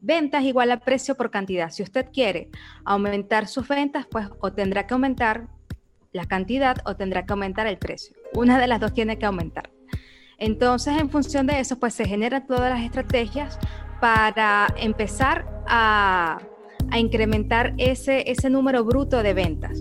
ventas 0.00 0.42
igual 0.44 0.70
a 0.70 0.80
precio 0.80 1.14
por 1.14 1.30
cantidad. 1.30 1.70
Si 1.70 1.82
usted 1.82 2.06
quiere 2.12 2.50
aumentar 2.84 3.46
sus 3.46 3.68
ventas, 3.68 4.06
pues 4.10 4.28
o 4.40 4.52
tendrá 4.52 4.86
que 4.86 4.94
aumentar 4.94 5.48
la 6.12 6.26
cantidad 6.26 6.78
o 6.86 6.96
tendrá 6.96 7.24
que 7.24 7.32
aumentar 7.32 7.66
el 7.66 7.78
precio. 7.78 8.16
Una 8.34 8.58
de 8.58 8.66
las 8.66 8.80
dos 8.80 8.92
tiene 8.92 9.18
que 9.18 9.26
aumentar. 9.26 9.70
Entonces, 10.38 10.98
en 10.98 11.10
función 11.10 11.46
de 11.46 11.60
eso, 11.60 11.78
pues 11.78 11.94
se 11.94 12.06
generan 12.06 12.46
todas 12.46 12.70
las 12.70 12.82
estrategias 12.82 13.58
para 14.00 14.74
empezar 14.78 15.46
a, 15.66 16.40
incrementar 16.96 17.74
ese, 17.78 18.28
ese 18.28 18.50
número 18.50 18.82
bruto 18.82 19.22
de 19.22 19.34
ventas. 19.34 19.80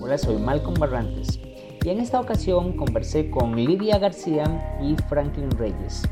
Hola, 0.00 0.18
soy 0.18 0.36
Malcolm 0.36 0.74
Barrantes 0.78 1.40
y 1.84 1.90
en 1.90 2.00
esta 2.00 2.20
ocasión 2.20 2.74
conversé 2.76 3.30
con 3.30 3.54
Lidia 3.56 3.98
García 3.98 4.78
y 4.82 4.96
Franklin 5.08 5.50
Reyes. 5.52 6.02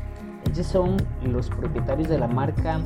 Ellos 0.49 0.67
son 0.67 0.97
los 1.23 1.49
propietarios 1.49 2.09
de 2.09 2.17
la 2.17 2.27
marca 2.27 2.79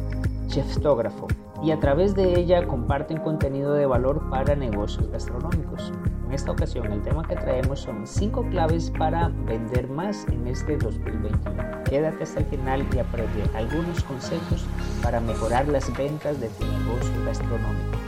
Cheftógrafo 0.47 1.27
y 1.63 1.71
a 1.71 1.79
través 1.79 2.15
de 2.15 2.39
ella 2.39 2.67
comparten 2.67 3.17
contenido 3.17 3.73
de 3.73 3.85
valor 3.85 4.29
para 4.29 4.55
negocios 4.55 5.09
gastronómicos. 5.11 5.93
En 6.25 6.33
esta 6.33 6.51
ocasión 6.51 6.91
el 6.91 7.01
tema 7.03 7.27
que 7.27 7.35
traemos 7.35 7.81
son 7.81 8.07
5 8.07 8.47
claves 8.49 8.91
para 8.97 9.29
vender 9.45 9.87
más 9.87 10.25
en 10.29 10.47
este 10.47 10.77
2021. 10.77 11.83
Quédate 11.83 12.23
hasta 12.23 12.39
el 12.39 12.45
final 12.45 12.85
y 12.95 12.99
aprende 12.99 13.43
algunos 13.53 14.03
consejos 14.03 14.65
para 15.03 15.19
mejorar 15.19 15.67
las 15.67 15.95
ventas 15.95 16.39
de 16.39 16.47
tu 16.49 16.65
negocio 16.65 17.25
gastronómico. 17.25 18.00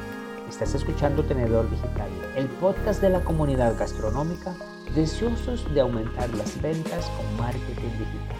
Estás 0.54 0.76
escuchando 0.76 1.24
Tenedor 1.24 1.68
Digital, 1.68 2.12
el 2.36 2.46
podcast 2.46 3.02
de 3.02 3.10
la 3.10 3.24
comunidad 3.24 3.76
gastronómica 3.76 4.54
deseosos 4.94 5.66
de 5.74 5.82
aumentar 5.82 6.30
las 6.36 6.62
ventas 6.62 7.10
con 7.18 7.38
marketing 7.38 7.90
digital. 7.98 8.38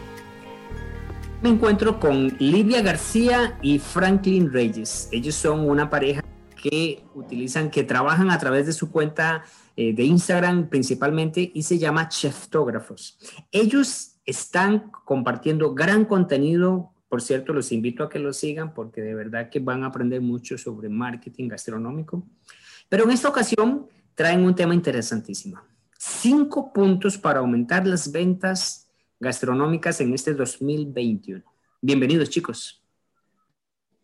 Me 1.42 1.50
encuentro 1.50 2.00
con 2.00 2.28
Livia 2.38 2.84
García 2.84 3.58
y 3.64 3.80
Franklin 3.80 4.54
Reyes. 4.54 5.10
Ellos 5.12 5.34
son 5.34 5.68
una 5.68 5.90
pareja 5.90 6.24
que 6.56 7.04
utilizan, 7.16 7.72
que 7.72 7.84
trabajan 7.84 8.30
a 8.30 8.38
través 8.38 8.68
de 8.68 8.74
su 8.74 8.92
cuenta 8.92 9.44
eh, 9.76 9.96
de 9.96 10.04
Instagram 10.04 10.70
principalmente 10.70 11.52
y 11.52 11.64
se 11.64 11.80
llama 11.80 12.10
Cheftógrafos. 12.10 13.18
Ellos 13.52 14.18
están 14.24 14.92
compartiendo 15.04 15.74
gran 15.74 16.06
contenido. 16.06 16.93
Por 17.14 17.22
cierto, 17.22 17.54
los 17.54 17.72
invito 17.72 18.04
a 18.04 18.10
que 18.10 18.18
lo 18.18 18.34
sigan 18.34 18.74
porque 18.74 19.00
de 19.00 19.14
verdad 19.14 19.48
que 19.48 19.60
van 19.60 19.84
a 19.84 19.86
aprender 19.86 20.20
mucho 20.20 20.58
sobre 20.58 20.90
marketing 20.90 21.48
gastronómico. 21.48 22.26
Pero 22.90 23.04
en 23.04 23.12
esta 23.12 23.30
ocasión 23.30 23.86
traen 24.16 24.44
un 24.44 24.56
tema 24.56 24.74
interesantísimo. 24.74 25.62
Cinco 25.96 26.74
puntos 26.74 27.16
para 27.20 27.38
aumentar 27.38 27.86
las 27.86 28.12
ventas 28.12 28.90
gastronómicas 29.20 30.02
en 30.02 30.12
este 30.16 30.34
2021. 30.34 31.44
Bienvenidos, 31.84 32.32
chicos. 32.32 32.82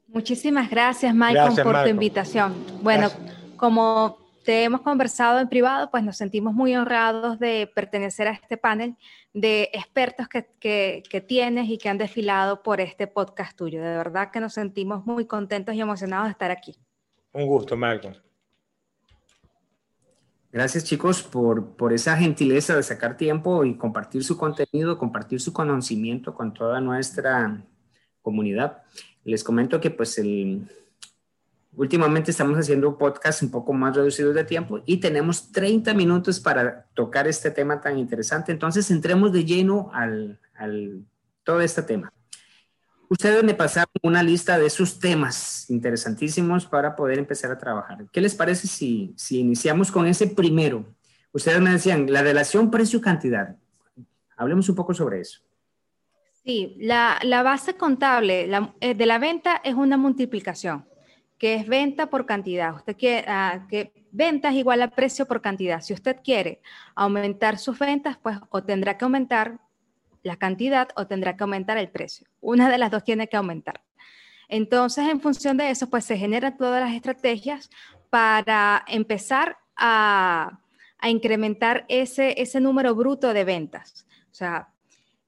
Muchísimas 0.05 0.69
gracias, 0.69 1.11
Michael, 1.11 1.63
por 1.63 1.81
tu 1.81 1.89
invitación. 1.89 2.53
Bueno, 2.83 3.09
como 3.57 4.19
te 4.43 4.63
hemos 4.63 4.81
conversado 4.81 5.39
en 5.39 5.49
privado, 5.49 5.89
pues 5.91 6.03
nos 6.03 6.17
sentimos 6.17 6.53
muy 6.53 6.75
honrados 6.75 7.39
de 7.39 7.69
pertenecer 7.73 8.27
a 8.27 8.31
este 8.31 8.57
panel 8.57 8.95
de 9.33 9.69
expertos 9.73 10.27
que, 10.27 11.23
tienes 11.27 11.69
y 11.69 11.77
que 11.77 11.89
han 11.89 11.97
desfilado 11.97 12.63
por 12.63 12.81
este 12.81 13.07
podcast 13.07 13.57
tuyo. 13.57 13.81
De 13.81 13.95
verdad 13.95 14.31
que 14.31 14.39
nos 14.39 14.53
sentimos 14.53 15.05
muy 15.05 15.25
contentos 15.25 15.75
y 15.75 15.81
emocionados 15.81 16.25
de 16.25 16.31
estar 16.31 16.51
aquí. 16.51 16.75
Un 17.33 17.45
gusto, 17.45 17.77
Malcolm. 17.77 18.15
Gracias 20.51 20.83
chicos 20.83 21.21
por, 21.21 21.75
por 21.75 21.93
esa 21.93 22.17
gentileza 22.17 22.75
de 22.75 22.81
sacar 22.81 23.17
tiempo 23.17 23.63
y 23.65 23.77
compartir 23.77 24.23
su 24.23 24.35
contenido, 24.35 24.97
compartir 24.97 25.39
su 25.39 25.53
conocimiento 25.53 26.33
con 26.33 26.53
toda 26.53 26.81
nuestra 26.81 27.63
comunidad. 28.23 28.81
Les 29.23 29.43
comento 29.43 29.79
que 29.79 29.91
pues 29.91 30.17
el, 30.17 30.67
Últimamente 31.75 32.31
estamos 32.31 32.57
haciendo 32.57 32.97
podcast 32.97 33.43
un 33.43 33.51
poco 33.51 33.73
más 33.73 33.95
reducidos 33.95 34.33
de 34.33 34.43
tiempo 34.43 34.81
y 34.85 34.97
tenemos 34.97 35.51
30 35.51 35.93
minutos 35.93 36.39
para 36.39 36.85
tocar 36.93 37.27
este 37.27 37.51
tema 37.51 37.79
tan 37.79 37.97
interesante. 37.97 38.51
Entonces, 38.51 38.89
entremos 38.89 39.31
de 39.31 39.45
lleno 39.45 39.91
al, 39.93 40.39
al 40.55 41.05
todo 41.43 41.61
este 41.61 41.83
tema. 41.83 42.11
Ustedes 43.07 43.43
me 43.43 43.53
pasaron 43.53 43.91
una 44.03 44.23
lista 44.23 44.57
de 44.57 44.69
sus 44.69 44.99
temas 44.99 45.69
interesantísimos 45.69 46.65
para 46.65 46.95
poder 46.95 47.19
empezar 47.19 47.51
a 47.51 47.57
trabajar. 47.57 48.05
¿Qué 48.11 48.21
les 48.21 48.35
parece 48.35 48.67
si, 48.67 49.13
si 49.15 49.39
iniciamos 49.39 49.91
con 49.91 50.05
ese 50.05 50.27
primero? 50.27 50.85
Ustedes 51.31 51.61
me 51.61 51.71
decían, 51.71 52.11
la 52.11 52.23
relación 52.23 52.71
precio-cantidad. 52.71 53.55
Hablemos 54.37 54.69
un 54.69 54.75
poco 54.75 54.93
sobre 54.93 55.21
eso. 55.21 55.41
Sí, 56.43 56.75
la, 56.79 57.19
la 57.23 57.43
base 57.43 57.75
contable 57.75 58.49
eh, 58.81 58.95
de 58.95 59.05
la 59.05 59.19
venta 59.19 59.61
es 59.63 59.75
una 59.75 59.97
multiplicación 59.97 60.85
que 61.39 61.55
es 61.55 61.67
venta 61.67 62.09
por 62.09 62.25
cantidad. 62.25 62.75
Usted 62.75 62.95
quiere 62.97 63.25
ah, 63.27 63.65
que 63.69 63.93
ventas 64.11 64.53
igual 64.53 64.81
a 64.81 64.89
precio 64.89 65.25
por 65.25 65.41
cantidad. 65.41 65.81
Si 65.81 65.93
usted 65.93 66.17
quiere 66.23 66.61
aumentar 66.95 67.57
sus 67.57 67.79
ventas, 67.79 68.17
pues 68.21 68.37
o 68.49 68.61
tendrá 68.61 68.97
que 68.97 69.05
aumentar 69.05 69.59
la 70.21 70.35
cantidad 70.35 70.89
o 70.95 71.07
tendrá 71.07 71.37
que 71.37 71.43
aumentar 71.43 71.77
el 71.77 71.89
precio. 71.89 72.27
Una 72.41 72.69
de 72.69 72.77
las 72.77 72.91
dos 72.91 73.05
tiene 73.05 73.29
que 73.29 73.37
aumentar. 73.37 73.81
Entonces, 74.49 75.07
en 75.07 75.21
función 75.21 75.57
de 75.57 75.69
eso, 75.69 75.89
pues 75.89 76.03
se 76.03 76.17
generan 76.17 76.57
todas 76.57 76.83
las 76.83 76.93
estrategias 76.93 77.69
para 78.09 78.83
empezar 78.87 79.57
a, 79.77 80.59
a 80.97 81.09
incrementar 81.09 81.85
ese, 81.87 82.41
ese 82.41 82.59
número 82.59 82.93
bruto 82.95 83.33
de 83.33 83.45
ventas. 83.45 84.05
O 84.29 84.33
sea, 84.33 84.69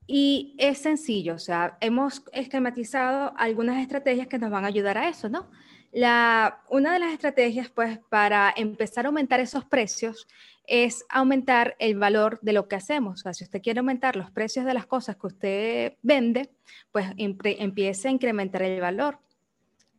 y 0.07 0.55
es 0.57 0.79
sencillo, 0.79 1.35
o 1.35 1.39
sea, 1.39 1.77
hemos 1.79 2.23
esquematizado 2.33 3.33
algunas 3.37 3.77
estrategias 3.77 4.27
que 4.27 4.39
nos 4.39 4.51
van 4.51 4.65
a 4.65 4.67
ayudar 4.67 4.97
a 4.97 5.07
eso, 5.07 5.29
¿no? 5.29 5.49
Una 5.93 6.93
de 6.93 6.99
las 6.99 7.13
estrategias, 7.13 7.69
pues, 7.69 7.99
para 8.09 8.53
empezar 8.55 9.05
a 9.05 9.09
aumentar 9.09 9.39
esos 9.39 9.65
precios 9.65 10.27
es 10.65 11.05
aumentar 11.09 11.75
el 11.79 11.97
valor 11.97 12.39
de 12.41 12.53
lo 12.53 12.67
que 12.67 12.77
hacemos. 12.77 13.19
O 13.19 13.23
sea, 13.23 13.33
si 13.33 13.43
usted 13.43 13.61
quiere 13.61 13.79
aumentar 13.79 14.15
los 14.15 14.31
precios 14.31 14.65
de 14.65 14.73
las 14.73 14.85
cosas 14.85 15.17
que 15.17 15.27
usted 15.27 15.97
vende, 16.01 16.49
pues 16.91 17.07
empiece 17.17 18.07
a 18.07 18.11
incrementar 18.11 18.61
el 18.61 18.79
valor. 18.79 19.19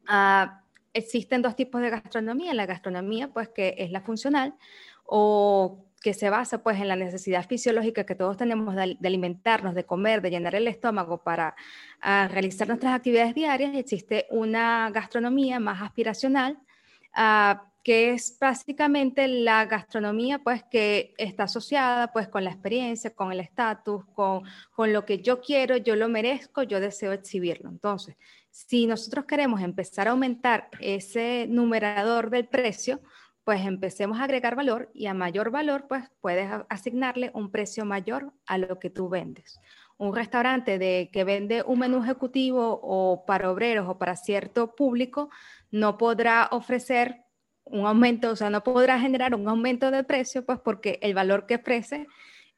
Ah, 0.07 0.63
existen 0.95 1.43
dos 1.43 1.57
tipos 1.57 1.83
de 1.83 1.91
gastronomía. 1.91 2.55
La 2.55 2.65
gastronomía, 2.65 3.29
pues, 3.29 3.51
que 3.51 3.75
es 3.77 3.91
la 3.91 4.01
funcional 4.01 4.55
o 5.05 5.85
que 6.03 6.15
se 6.15 6.31
basa 6.31 6.63
pues 6.63 6.81
en 6.81 6.89
la 6.89 6.97
necesidad 6.97 7.47
fisiológica 7.47 8.05
que 8.05 8.15
todos 8.15 8.37
tenemos 8.37 8.75
de, 8.75 8.97
alimentarnos, 9.05 9.75
de 9.75 9.85
comer, 9.85 10.21
de 10.21 10.31
llenar 10.31 10.55
el 10.55 10.69
estómago 10.69 11.23
para 11.23 11.55
ah, 12.01 12.29
realizar 12.31 12.69
nuestras 12.69 12.95
actividades 12.95 13.35
diarias, 13.35 13.75
existe 13.75 14.27
una 14.31 14.91
gastronomía 14.91 15.61
más 15.61 15.81
aspiracional, 15.81 16.59
uh, 17.17 17.57
que 17.83 18.13
es 18.13 18.37
básicamente 18.41 19.27
la 19.27 19.67
gastronomía 19.67 20.39
pues 20.39 20.63
que 20.65 21.15
está 21.19 21.45
asociada 21.45 22.13
pues 22.13 22.29
con 22.29 22.45
la 22.45 22.51
experiencia, 22.51 23.15
con 23.15 23.33
el 23.33 23.41
estatus, 23.41 24.05
con, 24.15 24.43
con 24.73 24.93
lo 24.93 25.05
que 25.05 25.19
yo 25.19 25.41
quiero, 25.41 25.77
yo 25.77 25.97
lo 25.97 26.09
merezco, 26.09 26.63
yo 26.63 26.81
deseo 26.81 27.13
exhibirlo. 27.13 27.71
Entonces, 27.71 28.17
si 28.51 28.87
nosotros 28.87 29.25
queremos 29.25 29.63
empezar 29.63 30.07
a 30.07 30.13
aumentar 30.13 30.69
ese 30.79 31.47
numerador 31.49 32.31
del 32.31 32.47
precio, 32.47 33.01
pues 33.45 33.65
empecemos 33.67 34.21
a 34.21 34.25
agregar 34.25 34.55
valor 34.55 34.91
y 34.95 35.07
a 35.07 35.15
mayor 35.15 35.51
valor, 35.51 35.87
pues 35.89 36.05
puedes 36.21 36.49
asignarle 36.69 37.31
un 37.35 37.51
precio 37.51 37.85
mayor 37.85 38.33
a 38.47 38.59
lo 38.59 38.79
que 38.79 38.91
tú 38.91 39.09
vendes. 39.09 39.61
Un 39.99 40.15
restaurante 40.15 40.79
de, 40.79 41.11
que 41.13 41.25
vende 41.25 41.63
un 41.63 41.81
menú 41.81 42.03
ejecutivo 42.03 42.81
o 42.83 43.25
para 43.27 43.51
obreros 43.51 43.89
o 43.89 43.99
para 43.99 44.17
cierto 44.17 44.75
público 44.75 45.31
no 45.71 45.99
podrá 45.99 46.49
ofrecer 46.53 47.23
un 47.65 47.87
aumento, 47.87 48.31
o 48.31 48.37
sea, 48.37 48.51
no 48.51 48.63
podrá 48.63 48.99
generar 48.99 49.35
un 49.35 49.49
aumento 49.49 49.91
de 49.91 50.05
precio, 50.05 50.45
pues 50.45 50.59
porque 50.61 50.99
el 51.03 51.15
valor 51.15 51.47
que 51.47 51.57
ofrece 51.57 52.07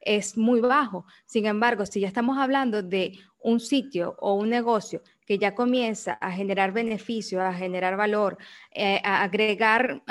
es 0.01 0.37
muy 0.37 0.61
bajo. 0.61 1.05
Sin 1.25 1.45
embargo, 1.45 1.85
si 1.85 1.99
ya 1.99 2.07
estamos 2.07 2.37
hablando 2.37 2.83
de 2.83 3.17
un 3.45 3.59
sitio 3.59 4.15
o 4.19 4.33
un 4.33 4.49
negocio 4.49 5.01
que 5.25 5.37
ya 5.37 5.53
comienza 5.53 6.13
a 6.13 6.31
generar 6.31 6.71
beneficios, 6.71 7.41
a 7.41 7.53
generar 7.53 7.95
valor, 7.95 8.37
eh, 8.71 8.99
a 9.03 9.23
agregar 9.23 10.01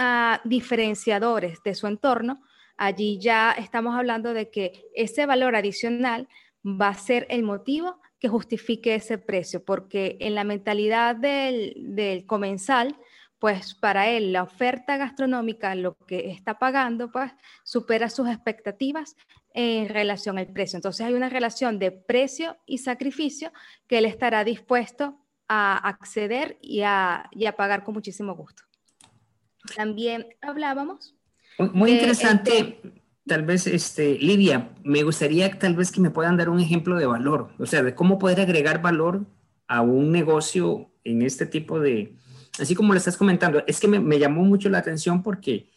diferenciadores 0.44 1.62
de 1.64 1.75
su 1.75 1.87
entorno, 1.87 2.43
allí 2.76 3.19
ya 3.19 3.53
estamos 3.53 3.94
hablando 3.97 4.35
de 4.35 4.50
que 4.50 4.85
ese 4.94 5.26
valor 5.26 5.56
adicional 5.56 6.29
va 6.64 6.88
a 6.88 6.94
ser 6.94 7.26
el 7.29 7.43
motivo 7.43 8.00
que 8.20 8.29
justifique 8.29 8.94
ese 8.94 9.19
precio, 9.19 9.64
porque 9.64 10.17
en 10.20 10.35
la 10.35 10.44
mentalidad 10.44 11.17
del, 11.17 11.75
del 11.76 12.26
comensal, 12.26 12.97
pues 13.44 13.75
para 13.75 14.08
él 14.08 14.32
la 14.32 14.43
oferta 14.43 14.96
gastronómica, 14.96 15.75
lo 15.75 15.99
que 16.06 16.31
está 16.31 16.58
pagando, 16.58 17.12
pues 17.12 17.31
supera 17.62 18.08
sus 18.08 18.26
expectativas 18.26 19.17
en 19.52 19.91
relación 19.91 20.38
al 20.38 20.46
precio. 20.46 20.79
Entonces 20.79 21.05
hay 21.05 21.12
una 21.12 21.29
relación 21.29 21.79
de 21.79 21.91
precio 21.93 22.56
y 22.64 22.79
sacrificio 22.79 23.52
que 23.87 23.99
él 23.99 24.06
estará 24.06 24.44
dispuesto 24.44 25.19
a 25.46 25.76
acceder 25.76 26.56
y 26.62 26.85
a, 26.85 27.29
pagar 27.55 27.85
con 27.85 27.93
muchísimo 27.93 28.35
gusto. 28.35 28.62
También 29.76 30.26
hablábamos. 30.41 31.14
Muy 31.58 31.91
interesante. 31.91 32.81
tal 33.26 33.43
vez, 33.43 33.67
este, 33.67 34.14
Livia, 34.20 34.70
me 34.85 35.02
gustaría 35.02 35.58
tal 35.58 35.76
vez 35.76 35.93
que 35.93 36.00
me 36.00 36.08
puedan 36.08 36.38
dar 36.38 36.49
un 36.49 36.61
ejemplo 36.61 36.96
de 36.96 37.05
valor, 37.05 37.50
o 37.58 37.67
sea, 37.67 37.82
de 37.82 37.94
cómo 37.94 38.19
poder 38.19 38.41
agregar 38.41 38.81
valor 38.81 39.26
a 39.67 39.82
un 39.82 40.12
negocio 40.12 40.91
en 41.05 41.20
este 41.20 41.44
tipo 41.44 41.79
de, 41.79 42.17
así 42.59 42.75
como 42.75 42.93
lo 42.93 42.99
estás 42.99 43.17
comentando, 43.17 43.62
es 43.67 43.81
que 43.81 43.89
me, 43.89 44.19
llamó 44.19 44.43
mucho 44.45 44.69
la 44.69 44.79
atención 44.79 45.23
porque 45.23 45.69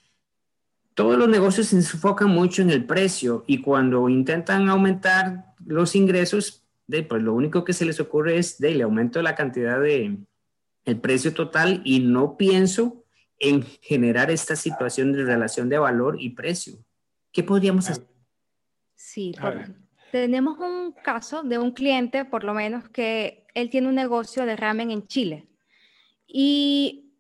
todos 0.94 1.18
los 1.18 1.30
negocios 1.30 1.68
se 1.68 1.76
enfocan 1.76 2.30
mucho 2.30 2.62
en 2.62 2.70
el 2.70 2.86
precio 2.86 3.44
y 3.48 3.62
cuando 3.62 4.10
intentan 4.10 4.70
aumentar 4.70 5.54
los 5.66 5.96
ingresos, 5.96 6.64
de, 6.88 7.04
pues 7.04 7.22
lo 7.22 7.34
único 7.34 7.64
que 7.64 7.74
se 7.74 7.86
les 7.86 8.00
ocurre 8.00 8.38
es 8.38 8.60
de, 8.60 8.72
el 8.72 8.82
aumento 8.82 9.20
de 9.20 9.24
la 9.24 9.36
cantidad 9.36 9.80
de 9.80 10.18
el 10.86 11.00
precio 11.00 11.34
total 11.34 11.82
y 11.84 12.00
no 12.00 12.38
pienso 12.38 13.04
en 13.40 13.64
generar 13.82 14.32
esta 14.32 14.56
situación 14.56 15.12
de 15.12 15.26
relación 15.26 15.68
de 15.70 15.78
valor 15.78 16.16
y 16.20 16.30
precio. 16.30 16.78
¿Qué 17.32 17.44
podríamos 17.44 17.90
hacer? 17.90 18.08
Sí, 18.96 19.36
tenemos 20.12 20.58
un 20.60 20.94
caso 21.04 21.44
de 21.44 21.58
un 21.58 21.72
cliente, 21.72 22.26
por 22.26 22.44
lo 22.44 22.54
menos, 22.54 22.88
que 22.90 23.46
él 23.54 23.70
tiene 23.70 23.90
un 23.90 23.96
negocio 23.96 24.46
de 24.46 24.56
ramen 24.56 24.92
en 24.92 25.06
Chile. 25.08 25.48
Y 26.28 27.14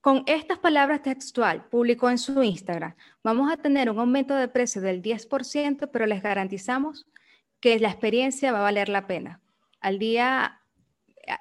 con 0.00 0.24
estas 0.26 0.58
palabras 0.58 1.02
textual, 1.02 1.66
publicó 1.68 2.08
en 2.08 2.18
su 2.18 2.42
Instagram, 2.42 2.94
vamos 3.22 3.52
a 3.52 3.58
tener 3.58 3.90
un 3.90 3.98
aumento 3.98 4.34
de 4.34 4.48
precio 4.48 4.80
del 4.80 5.02
10%, 5.02 5.90
pero 5.92 6.06
les 6.06 6.22
garantizamos 6.22 7.06
que 7.60 7.78
la 7.78 7.90
experiencia 7.90 8.52
va 8.52 8.60
a 8.60 8.62
valer 8.62 8.88
la 8.88 9.06
pena. 9.06 9.42
Al 9.80 9.98
día, 9.98 10.62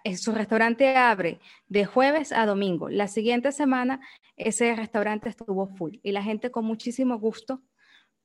eh, 0.03 0.17
su 0.17 0.33
restaurante 0.33 0.95
abre 0.95 1.39
de 1.67 1.85
jueves 1.85 2.31
a 2.31 2.45
domingo. 2.45 2.89
La 2.89 3.07
siguiente 3.07 3.51
semana, 3.51 4.01
ese 4.35 4.75
restaurante 4.75 5.29
estuvo 5.29 5.67
full 5.67 5.95
y 6.03 6.11
la 6.11 6.23
gente 6.23 6.51
con 6.51 6.65
muchísimo 6.65 7.17
gusto 7.17 7.61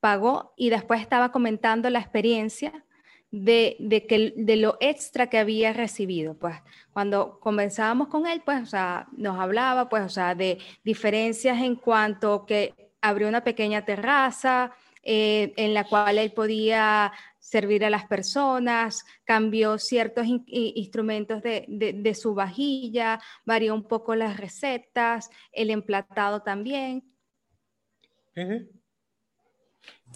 pagó 0.01 0.53
y 0.57 0.71
después 0.71 1.01
estaba 1.01 1.33
comentando 1.33 1.89
la 1.91 2.01
experiencia 2.01 2.85
de, 3.35 3.77
de, 3.81 4.07
que, 4.07 4.33
de 4.37 4.57
lo 4.57 4.77
extra 4.81 5.29
que 5.29 5.39
había 5.39 5.73
recibido. 5.73 6.35
Pues 6.35 6.55
cuando 6.93 7.41
comenzábamos 7.41 8.07
con 8.07 8.29
él, 8.29 8.43
pues, 8.45 8.63
o 8.63 8.67
sea, 8.67 9.09
nos 9.17 9.41
hablaba, 9.41 9.89
pues, 9.89 10.05
o 10.05 10.09
sea, 10.09 10.37
de 10.37 10.59
diferencias 10.85 11.61
en 11.61 11.75
cuanto 11.75 12.47
que 12.47 12.93
abrió 13.01 13.27
una 13.27 13.43
pequeña 13.43 13.85
terraza 13.85 14.73
eh, 15.03 15.53
en 15.57 15.75
la 15.75 15.85
cual 15.85 16.19
él 16.19 16.33
podía 16.33 17.13
servir 17.41 17.85
a 17.85 17.91
las 17.91 18.07
personas, 18.07 19.05
cambió 19.25 19.79
ciertos 19.79 20.27
instrumentos 20.47 21.43
de, 21.43 21.67
de, 21.69 22.15
su 22.15 22.35
vajilla, 22.35 23.21
varió 23.45 23.75
un 23.75 23.83
poco 23.83 24.15
las 24.15 24.39
recetas, 24.39 25.29
el 25.53 25.71
emplatado 25.71 26.43
también. 26.43 27.03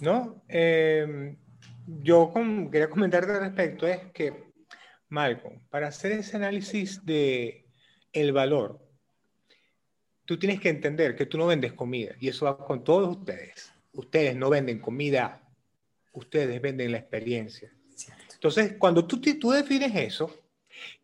No, 0.01 0.41
em, 0.47 1.37
yo 2.01 2.31
quería 2.71 2.89
comentarte 2.89 3.31
al 3.31 3.41
respecto 3.41 3.87
es 3.87 4.11
que, 4.13 4.51
Malcolm, 5.09 5.59
para 5.69 5.87
hacer 5.87 6.11
ese 6.11 6.37
análisis 6.37 7.03
de 7.05 7.65
el 8.13 8.31
valor, 8.31 8.79
tú 10.25 10.37
tienes 10.37 10.59
que 10.59 10.69
entender 10.69 11.15
que 11.15 11.25
tú 11.25 11.37
no 11.37 11.47
vendes 11.47 11.73
comida 11.73 12.15
y 12.19 12.27
eso 12.27 12.45
va 12.45 12.57
con 12.57 12.83
todos 12.83 13.17
ustedes. 13.17 13.73
Ustedes 13.93 14.35
no 14.35 14.49
venden 14.49 14.79
comida, 14.79 15.41
ustedes 16.13 16.61
venden 16.61 16.91
la 16.91 16.99
experiencia. 16.99 17.73
Entonces, 18.33 18.75
cuando 18.77 19.05
tú, 19.05 19.19
tú 19.19 19.51
defines 19.51 19.93
eso, 19.95 20.33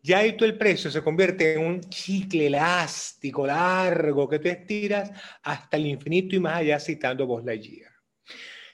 ya 0.02 0.18
ahí 0.18 0.36
tú 0.36 0.44
el 0.44 0.56
precio 0.56 0.90
se 0.90 1.02
convierte 1.02 1.54
en 1.54 1.60
un 1.60 1.80
chicle 1.80 2.46
elástico 2.46 3.46
largo 3.46 4.28
que 4.28 4.38
te 4.38 4.50
estiras 4.50 5.10
hasta 5.42 5.76
el 5.76 5.86
infinito 5.86 6.36
y 6.36 6.40
más 6.40 6.58
allá 6.58 6.78
citando 6.78 7.26
vos 7.26 7.44
la 7.44 7.54
guía. 7.54 7.90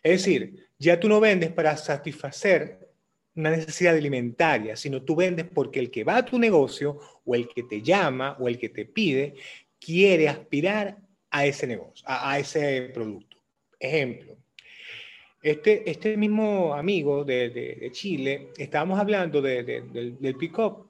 Es 0.03 0.25
decir, 0.25 0.62
ya 0.83 0.99
tú 0.99 1.09
no 1.09 1.21
vendes 1.21 1.53
para 1.53 1.77
satisfacer 1.77 2.89
una 3.35 3.51
necesidad 3.51 3.95
alimentaria, 3.95 4.77
sino 4.77 5.03
tú 5.03 5.17
vendes 5.17 5.47
porque 5.47 5.79
el 5.79 5.91
que 5.91 6.05
va 6.05 6.17
a 6.17 6.25
tu 6.25 6.39
negocio 6.39 6.99
o 7.25 7.35
el 7.35 7.49
que 7.49 7.63
te 7.63 7.81
llama 7.81 8.37
o 8.39 8.49
el 8.49 8.59
que 8.59 8.69
te 8.69 8.85
pide 8.85 9.35
quiere 9.81 10.29
aspirar 10.29 10.99
a 11.31 11.47
ese 11.47 11.67
negocio, 11.67 12.05
a, 12.07 12.39
ese 12.39 12.91
producto. 12.93 13.39
Ejemplo, 13.79 14.37
este, 15.43 15.89
este 15.91 16.17
mismo 16.17 16.75
amigo 16.75 17.25
de, 17.25 17.89
Chile, 17.93 18.49
estábamos 18.59 18.99
hablando 18.99 19.41
del, 19.41 20.21
del 20.21 20.37
pick-up, 20.37 20.89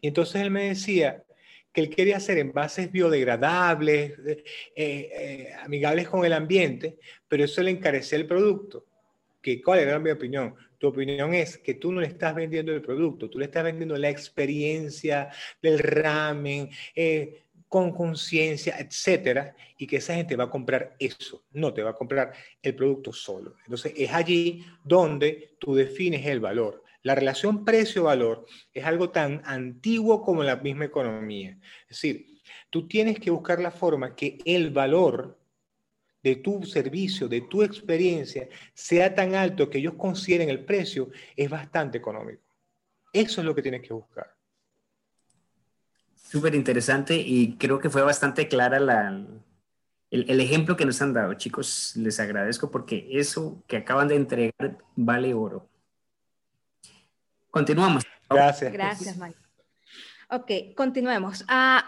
y 0.00 0.08
entonces 0.08 0.42
él 0.42 0.50
me 0.50 0.70
decía, 0.70 1.22
que 1.72 1.80
él 1.82 1.90
quería 1.90 2.16
hacer 2.16 2.38
envases 2.38 2.90
biodegradables, 2.90 4.18
eh, 4.26 4.44
eh, 4.74 5.52
amigables 5.62 6.08
con 6.08 6.24
el 6.24 6.32
ambiente, 6.32 6.98
pero 7.28 7.44
eso 7.44 7.62
le 7.62 7.70
encarecía 7.70 8.18
el 8.18 8.26
producto. 8.26 8.86
¿Que, 9.40 9.62
¿Cuál 9.62 9.80
era 9.80 9.98
mi 9.98 10.10
opinión? 10.10 10.54
Tu 10.78 10.88
opinión 10.88 11.34
es 11.34 11.58
que 11.58 11.74
tú 11.74 11.92
no 11.92 12.00
le 12.00 12.06
estás 12.06 12.34
vendiendo 12.34 12.72
el 12.72 12.82
producto, 12.82 13.28
tú 13.28 13.38
le 13.38 13.46
estás 13.46 13.64
vendiendo 13.64 13.96
la 13.96 14.08
experiencia 14.08 15.30
del 15.60 15.78
ramen, 15.78 16.70
eh, 16.94 17.44
con 17.70 17.92
conciencia, 17.92 18.76
etcétera, 18.80 19.54
y 19.78 19.86
que 19.86 19.98
esa 19.98 20.14
gente 20.14 20.34
va 20.34 20.44
a 20.44 20.50
comprar 20.50 20.96
eso, 20.98 21.44
no 21.52 21.72
te 21.72 21.84
va 21.84 21.90
a 21.90 21.94
comprar 21.94 22.32
el 22.60 22.74
producto 22.74 23.12
solo. 23.12 23.54
Entonces 23.64 23.92
es 23.96 24.12
allí 24.12 24.64
donde 24.82 25.54
tú 25.60 25.76
defines 25.76 26.26
el 26.26 26.40
valor. 26.40 26.82
La 27.02 27.14
relación 27.14 27.64
precio-valor 27.64 28.44
es 28.74 28.84
algo 28.84 29.10
tan 29.10 29.40
antiguo 29.44 30.20
como 30.20 30.42
la 30.42 30.56
misma 30.56 30.86
economía. 30.86 31.58
Es 31.82 32.00
decir, 32.00 32.40
tú 32.70 32.88
tienes 32.88 33.20
que 33.20 33.30
buscar 33.30 33.60
la 33.60 33.70
forma 33.70 34.16
que 34.16 34.38
el 34.44 34.70
valor 34.70 35.39
de 36.22 36.36
tu 36.36 36.62
servicio, 36.64 37.28
de 37.28 37.42
tu 37.42 37.62
experiencia, 37.62 38.48
sea 38.74 39.14
tan 39.14 39.34
alto 39.34 39.70
que 39.70 39.78
ellos 39.78 39.94
consideren 39.94 40.50
el 40.50 40.64
precio, 40.64 41.10
es 41.36 41.48
bastante 41.48 41.98
económico. 41.98 42.42
Eso 43.12 43.40
es 43.40 43.44
lo 43.44 43.54
que 43.54 43.62
tienes 43.62 43.82
que 43.82 43.92
buscar. 43.92 44.34
Súper 46.14 46.54
interesante 46.54 47.16
y 47.16 47.56
creo 47.56 47.80
que 47.80 47.90
fue 47.90 48.02
bastante 48.02 48.46
clara 48.46 48.76
el, 50.10 50.40
ejemplo 50.40 50.76
que 50.76 50.84
nos 50.84 51.02
han 51.02 51.12
dado, 51.12 51.34
chicos. 51.34 51.96
Les 51.96 52.20
agradezco 52.20 52.70
porque 52.70 53.08
eso 53.10 53.62
que 53.66 53.78
acaban 53.78 54.08
de 54.08 54.16
entregar 54.16 54.78
vale 54.94 55.34
oro. 55.34 55.68
Continuamos. 57.50 58.04
Gracias. 58.28 58.72
Gracias, 58.72 59.16
Mike. 59.16 59.36
Ok, 60.30 60.76
continuemos. 60.76 61.44
Ah, 61.48 61.84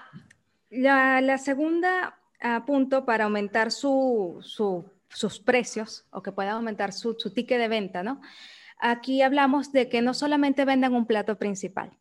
la, 0.70 1.38
segunda 1.38 2.18
ah, 2.42 2.64
punto 2.66 3.04
para 3.04 3.24
aumentar 3.24 3.70
sus 3.70 5.40
precios 5.44 6.06
o 6.10 6.22
que 6.22 6.32
pueda 6.32 6.52
aumentar 6.52 6.92
su, 6.92 7.14
su 7.18 7.32
ticket 7.32 7.58
de 7.58 7.68
venta, 7.68 8.02
¿no? 8.02 8.20
Aquí 8.78 9.22
hablamos 9.22 9.72
de 9.72 9.88
que 9.88 10.02
no 10.02 10.12
solamente 10.12 10.64
vendan 10.64 10.94
un 10.94 11.06
plato 11.06 11.38
principal. 11.38 11.96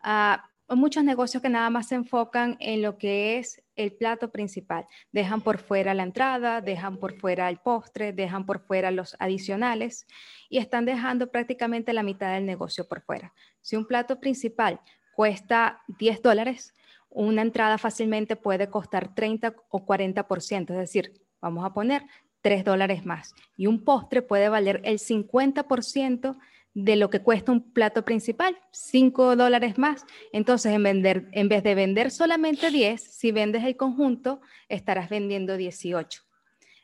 Ah, 0.00 0.50
muchos 0.68 1.04
negocios 1.04 1.42
que 1.42 1.48
nada 1.48 1.70
más 1.70 1.88
se 1.88 1.94
enfocan 1.94 2.56
en 2.60 2.82
lo 2.82 2.96
que 2.96 3.38
es 3.38 3.62
el 3.76 3.92
plato 3.92 4.30
principal. 4.30 4.86
Dejan 5.12 5.42
por 5.42 5.58
fuera 5.58 5.94
la 5.94 6.02
entrada, 6.02 6.60
dejan 6.60 6.98
por 6.98 7.18
fuera 7.18 7.48
el 7.48 7.58
postre, 7.58 8.12
dejan 8.12 8.46
por 8.46 8.60
fuera 8.60 8.90
los 8.90 9.16
adicionales 9.18 10.06
y 10.48 10.58
están 10.58 10.84
dejando 10.84 11.30
prácticamente 11.30 11.92
la 11.92 12.02
mitad 12.02 12.32
del 12.32 12.46
negocio 12.46 12.86
por 12.88 13.02
fuera. 13.02 13.34
Si 13.60 13.76
un 13.76 13.86
plato 13.86 14.20
principal 14.20 14.80
cuesta 15.14 15.82
10 15.98 16.22
dólares, 16.22 16.74
una 17.14 17.42
entrada 17.42 17.78
fácilmente 17.78 18.36
puede 18.36 18.68
costar 18.68 19.14
30 19.14 19.54
o 19.70 19.86
40%, 19.86 20.70
es 20.70 20.76
decir, 20.76 21.12
vamos 21.40 21.64
a 21.64 21.72
poner 21.72 22.02
3 22.42 22.64
dólares 22.64 23.06
más. 23.06 23.34
Y 23.56 23.66
un 23.66 23.84
postre 23.84 24.20
puede 24.20 24.48
valer 24.48 24.80
el 24.84 24.98
50% 24.98 26.36
de 26.74 26.96
lo 26.96 27.08
que 27.08 27.22
cuesta 27.22 27.52
un 27.52 27.72
plato 27.72 28.04
principal, 28.04 28.58
5 28.72 29.36
dólares 29.36 29.78
más. 29.78 30.04
Entonces, 30.32 30.72
en, 30.72 30.82
vender, 30.82 31.28
en 31.32 31.48
vez 31.48 31.62
de 31.62 31.76
vender 31.76 32.10
solamente 32.10 32.70
10, 32.70 33.00
si 33.00 33.30
vendes 33.30 33.64
el 33.64 33.76
conjunto, 33.76 34.40
estarás 34.68 35.08
vendiendo 35.08 35.56
18. 35.56 36.22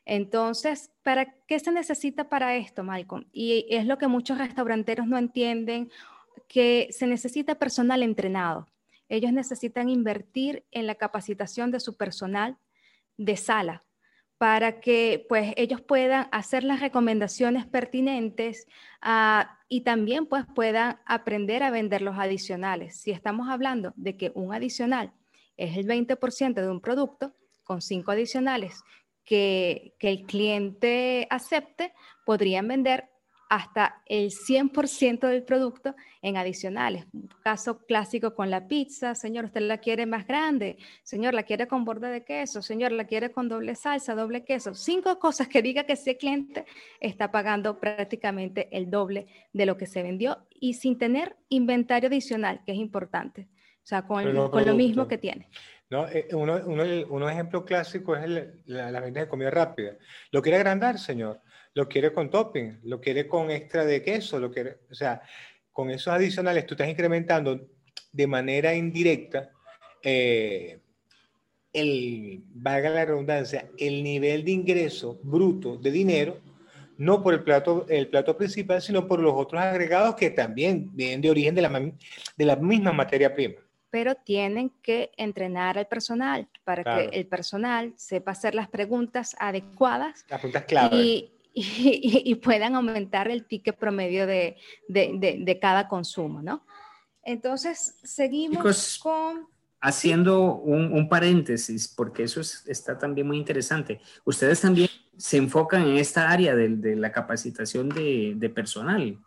Entonces, 0.06 0.92
¿para 1.02 1.34
qué 1.46 1.58
se 1.58 1.72
necesita 1.72 2.28
para 2.28 2.56
esto, 2.56 2.84
Malcolm? 2.84 3.26
Y 3.32 3.66
es 3.68 3.84
lo 3.84 3.98
que 3.98 4.06
muchos 4.06 4.38
restauranteros 4.38 5.06
no 5.06 5.18
entienden, 5.18 5.90
que 6.48 6.88
se 6.90 7.06
necesita 7.06 7.56
personal 7.56 8.02
entrenado. 8.02 8.66
Ellos 9.10 9.32
necesitan 9.32 9.90
invertir 9.90 10.64
en 10.70 10.86
la 10.86 10.94
capacitación 10.94 11.70
de 11.70 11.80
su 11.80 11.96
personal 11.96 12.56
de 13.18 13.36
sala, 13.36 13.84
para 14.38 14.80
que 14.80 15.26
pues 15.28 15.52
ellos 15.58 15.82
puedan 15.82 16.28
hacer 16.32 16.64
las 16.64 16.80
recomendaciones 16.80 17.66
pertinentes 17.66 18.66
ah, 19.02 19.58
y 19.68 19.82
también 19.82 20.24
pues 20.24 20.46
puedan 20.54 20.98
aprender 21.04 21.62
a 21.62 21.70
vender 21.70 22.00
los 22.00 22.16
adicionales. 22.18 22.96
Si 22.96 23.10
estamos 23.10 23.50
hablando 23.50 23.92
de 23.96 24.16
que 24.16 24.32
un 24.34 24.54
adicional 24.54 25.12
es 25.58 25.76
el 25.76 25.86
20% 25.86 26.54
de 26.54 26.70
un 26.70 26.80
producto, 26.80 27.34
con 27.64 27.82
cinco 27.82 28.12
adicionales 28.12 28.80
que, 29.24 29.94
que 29.98 30.08
el 30.08 30.24
cliente 30.24 31.26
acepte, 31.28 31.92
podrían 32.24 32.66
vender 32.66 33.10
hasta 33.50 34.00
el 34.06 34.30
100% 34.30 35.26
del 35.26 35.42
producto 35.42 35.96
en 36.22 36.36
adicionales. 36.36 37.04
Un 37.12 37.28
caso 37.42 37.84
clásico 37.84 38.32
con 38.32 38.48
la 38.48 38.68
pizza, 38.68 39.16
señor, 39.16 39.46
usted 39.46 39.62
la 39.62 39.78
quiere 39.78 40.06
más 40.06 40.24
grande, 40.24 40.78
señor, 41.02 41.34
la 41.34 41.42
quiere 41.42 41.66
con 41.66 41.84
borde 41.84 42.08
de 42.10 42.24
queso, 42.24 42.62
señor, 42.62 42.92
la 42.92 43.06
quiere 43.06 43.32
con 43.32 43.48
doble 43.48 43.74
salsa, 43.74 44.14
doble 44.14 44.44
queso. 44.44 44.72
Cinco 44.74 45.18
cosas 45.18 45.48
que 45.48 45.62
diga 45.62 45.82
que 45.82 45.94
ese 45.94 46.16
cliente 46.16 46.64
está 47.00 47.32
pagando 47.32 47.80
prácticamente 47.80 48.68
el 48.70 48.88
doble 48.88 49.26
de 49.52 49.66
lo 49.66 49.76
que 49.76 49.86
se 49.86 50.04
vendió 50.04 50.46
y 50.60 50.74
sin 50.74 50.96
tener 50.96 51.34
inventario 51.48 52.06
adicional, 52.06 52.62
que 52.64 52.70
es 52.70 52.78
importante. 52.78 53.48
O 53.82 53.86
sea, 53.90 54.06
con, 54.06 54.32
lo 54.32 54.74
mismo 54.76 55.08
que 55.08 55.18
tiene. 55.18 55.48
No, 55.88 56.06
eh, 56.06 56.28
uno, 56.34 56.60
uno, 56.64 56.84
uno 57.08 57.28
ejemplo 57.28 57.64
clásico 57.64 58.14
es 58.14 58.28
la, 58.66 58.92
la, 58.92 59.00
venta 59.00 59.18
de 59.18 59.28
comida 59.28 59.50
rápida. 59.50 59.96
¿Lo 60.30 60.40
quiere 60.40 60.58
agrandar, 60.58 61.00
señor? 61.00 61.40
Lo 61.74 61.88
quiere 61.88 62.12
con 62.12 62.30
topping, 62.30 62.80
lo 62.84 63.00
quiere 63.00 63.26
con 63.26 63.50
extra 63.50 63.84
de 63.84 64.02
queso, 64.02 64.38
lo 64.38 64.50
quiere, 64.50 64.78
o 64.90 64.94
sea, 64.94 65.22
con 65.72 65.90
esos 65.90 66.12
adicionales 66.12 66.66
tú 66.66 66.74
estás 66.74 66.88
incrementando 66.88 67.68
de 68.12 68.26
manera 68.26 68.74
indirecta 68.74 69.50
eh, 70.02 70.80
el, 71.72 72.42
valga 72.48 72.90
la 72.90 73.04
redundancia, 73.04 73.70
el 73.78 74.02
nivel 74.02 74.44
de 74.44 74.50
ingreso 74.50 75.20
bruto 75.22 75.76
de 75.76 75.90
dinero, 75.90 76.38
no 76.98 77.22
por 77.22 77.34
el 77.34 77.44
plato, 77.44 77.86
el 77.88 78.08
plato 78.08 78.36
principal, 78.36 78.82
sino 78.82 79.06
por 79.06 79.20
los 79.20 79.32
otros 79.34 79.62
agregados 79.62 80.16
que 80.16 80.30
también 80.30 80.90
vienen 80.92 81.20
de 81.20 81.30
origen 81.30 81.54
de 81.54 81.62
la, 81.62 81.92
de 82.36 82.44
la 82.44 82.56
misma 82.56 82.92
materia 82.92 83.34
prima. 83.34 83.54
Pero 83.90 84.14
tienen 84.14 84.70
que 84.82 85.10
entrenar 85.16 85.78
al 85.78 85.86
personal 85.86 86.46
para 86.62 86.84
que 86.84 87.18
el 87.18 87.26
personal 87.26 87.92
sepa 87.96 88.32
hacer 88.32 88.54
las 88.54 88.68
preguntas 88.68 89.34
adecuadas. 89.38 90.24
Las 90.28 90.40
preguntas 90.40 90.64
clave. 90.64 90.96
Y, 90.96 91.39
y, 91.60 92.34
puedan 92.36 92.74
aumentar 92.74 93.28
el 93.28 93.44
ticket 93.44 93.76
promedio 93.76 94.26
de, 94.26 94.56
de, 94.88 95.38
de, 95.44 95.58
cada 95.58 95.88
consumo, 95.88 96.42
¿no? 96.42 96.64
Entonces, 97.22 97.96
seguimos 98.02 98.98
con... 98.98 99.48
Haciendo 99.82 100.56
un, 100.56 100.92
un, 100.92 101.08
paréntesis, 101.08 101.88
porque 101.88 102.24
eso 102.24 102.40
está 102.40 102.98
también 102.98 103.26
muy 103.26 103.38
interesante. 103.38 103.98
Ustedes 104.24 104.60
también 104.60 104.90
se 105.16 105.38
enfocan 105.38 105.82
en 105.82 105.96
esta 105.96 106.30
área 106.30 106.54
de, 106.54 106.68
de 106.68 106.96
la 106.96 107.12
capacitación 107.12 107.88
de, 107.88 108.52
personal. 108.54 109.18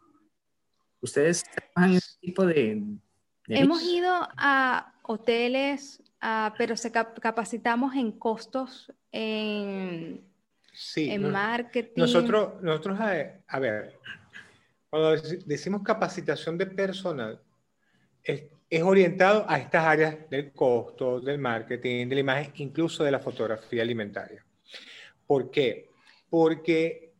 Ustedes 1.01 1.43
trabajan 1.43 1.91
en 1.91 1.97
este 1.97 2.19
tipo 2.21 2.45
de... 2.45 2.83
Hemos 3.47 3.81
ido 3.83 4.11
a 4.37 4.93
hoteles, 5.01 6.01
pero 6.57 6.77
se 6.77 6.91
capacitamos 6.91 7.95
en 7.95 8.11
costos 8.11 8.93
en 9.11 10.23
Sí, 10.73 11.09
en 11.11 11.31
marketing. 11.31 12.01
Nosotros, 12.01 12.61
nosotros 12.61 12.99
a, 12.99 13.59
ver, 13.59 13.93
cuando 14.89 15.11
decimos 15.45 15.83
capacitación 15.83 16.57
de 16.57 16.65
personal, 16.65 17.39
es, 18.23 18.43
orientado 18.81 19.45
a 19.47 19.59
estas 19.59 19.85
áreas 19.85 20.29
del 20.31 20.51
costo, 20.51 21.19
del 21.19 21.37
marketing, 21.37 22.07
de 22.07 22.15
la 22.15 22.21
imagen, 22.21 22.51
incluso 22.55 23.03
de 23.03 23.11
la 23.11 23.19
fotografía 23.19 23.83
alimentaria. 23.83 24.43
¿Por 25.27 25.51
qué? 25.51 25.91
Porque, 26.27 27.13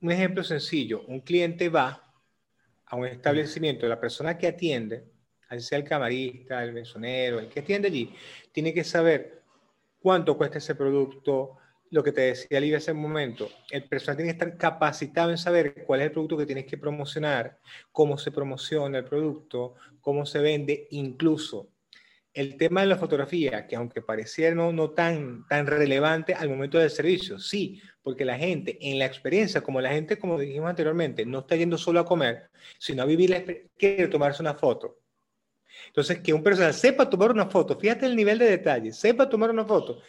un 0.00 0.12
ejemplo 0.12 0.44
sencillo, 0.44 1.02
un 1.08 1.20
cliente 1.20 1.68
va 1.68 2.14
a 2.86 2.94
un 2.94 3.06
establecimiento, 3.06 3.88
la 3.88 3.98
persona 3.98 4.38
que 4.38 4.46
atiende, 4.46 5.04
así 5.48 5.66
sea 5.66 5.78
el 5.78 5.84
camarista, 5.84 6.62
el 6.62 6.72
mesonero, 6.72 7.40
el 7.40 7.48
que 7.48 7.58
atiende 7.58 7.88
allí, 7.88 8.14
tiene 8.52 8.72
que 8.72 8.84
saber 8.84 9.42
cuánto 10.00 10.36
cuesta 10.36 10.58
ese 10.58 10.76
producto, 10.76 11.58
lo 11.90 12.02
que 12.02 12.12
te 12.12 12.20
decía 12.22 12.60
Livia 12.60 12.78
hace 12.78 12.92
un 12.92 13.00
momento, 13.00 13.48
el 13.70 13.84
personal 13.84 14.16
tiene 14.16 14.32
que 14.32 14.44
estar 14.44 14.56
capacitado 14.58 15.30
en 15.30 15.38
saber 15.38 15.84
cuál 15.86 16.00
es 16.00 16.06
el 16.06 16.12
producto 16.12 16.36
que 16.36 16.46
tienes 16.46 16.66
que 16.66 16.78
promocionar, 16.78 17.58
cómo 17.92 18.18
se 18.18 18.30
promociona 18.30 18.98
el 18.98 19.04
producto, 19.04 19.74
cómo 20.00 20.26
se 20.26 20.40
vende, 20.40 20.86
incluso 20.90 21.70
el 22.34 22.56
tema 22.56 22.82
de 22.82 22.86
la 22.86 22.96
fotografía, 22.96 23.66
que 23.66 23.74
aunque 23.74 24.02
pareciera 24.02 24.54
no, 24.54 24.72
no 24.72 24.90
tan, 24.90 25.46
tan 25.48 25.66
relevante 25.66 26.34
al 26.34 26.48
momento 26.48 26.78
del 26.78 26.90
servicio, 26.90 27.38
sí, 27.38 27.82
porque 28.02 28.24
la 28.24 28.38
gente 28.38 28.78
en 28.80 28.98
la 28.98 29.06
experiencia, 29.06 29.60
como 29.60 29.80
la 29.80 29.90
gente, 29.90 30.18
como 30.18 30.38
dijimos 30.38 30.70
anteriormente, 30.70 31.26
no 31.26 31.40
está 31.40 31.56
yendo 31.56 31.76
solo 31.76 32.00
a 32.00 32.04
comer, 32.04 32.50
sino 32.78 33.02
a 33.02 33.06
vivir 33.06 33.30
la 33.30 33.38
experiencia, 33.38 33.72
quiere 33.76 34.08
tomarse 34.08 34.42
una 34.42 34.54
foto. 34.54 34.98
Entonces, 35.88 36.20
que 36.20 36.32
un 36.32 36.42
personal 36.42 36.74
sepa 36.74 37.08
tomar 37.08 37.30
una 37.30 37.46
foto, 37.46 37.78
fíjate 37.78 38.06
el 38.06 38.16
nivel 38.16 38.38
de 38.38 38.46
detalle, 38.46 38.92
sepa 38.92 39.28
tomar 39.28 39.50
una 39.50 39.64
foto, 39.64 40.00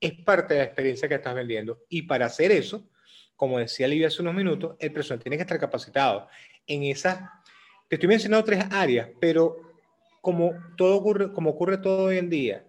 es 0.00 0.12
parte 0.12 0.54
de 0.54 0.60
la 0.60 0.66
experiencia 0.66 1.08
que 1.08 1.16
estás 1.16 1.34
vendiendo. 1.34 1.84
Y 1.88 2.02
para 2.02 2.26
hacer 2.26 2.52
eso, 2.52 2.88
como 3.36 3.58
decía 3.58 3.88
Livia 3.88 4.08
hace 4.08 4.22
unos 4.22 4.34
minutos, 4.34 4.76
el 4.78 4.92
personal 4.92 5.22
tiene 5.22 5.36
que 5.36 5.42
estar 5.42 5.58
capacitado. 5.58 6.28
En 6.66 6.82
esas, 6.82 7.20
te 7.88 7.96
estoy 7.96 8.08
mencionando 8.08 8.44
tres 8.44 8.64
áreas, 8.70 9.08
pero 9.20 9.56
como 10.20 10.52
todo 10.76 10.96
ocurre, 10.96 11.32
como 11.32 11.50
ocurre 11.50 11.78
todo 11.78 12.04
hoy 12.04 12.18
en 12.18 12.28
día, 12.28 12.64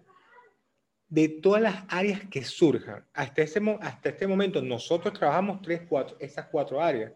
de 1.08 1.28
todas 1.28 1.60
las 1.60 1.84
áreas 1.88 2.20
que 2.30 2.44
surjan, 2.44 3.04
hasta 3.12 3.42
este, 3.42 3.60
hasta 3.80 4.08
este 4.10 4.26
momento 4.28 4.62
nosotros 4.62 5.12
trabajamos 5.12 5.60
tres, 5.60 5.82
cuatro, 5.88 6.16
esas 6.20 6.46
cuatro 6.46 6.80
áreas, 6.80 7.12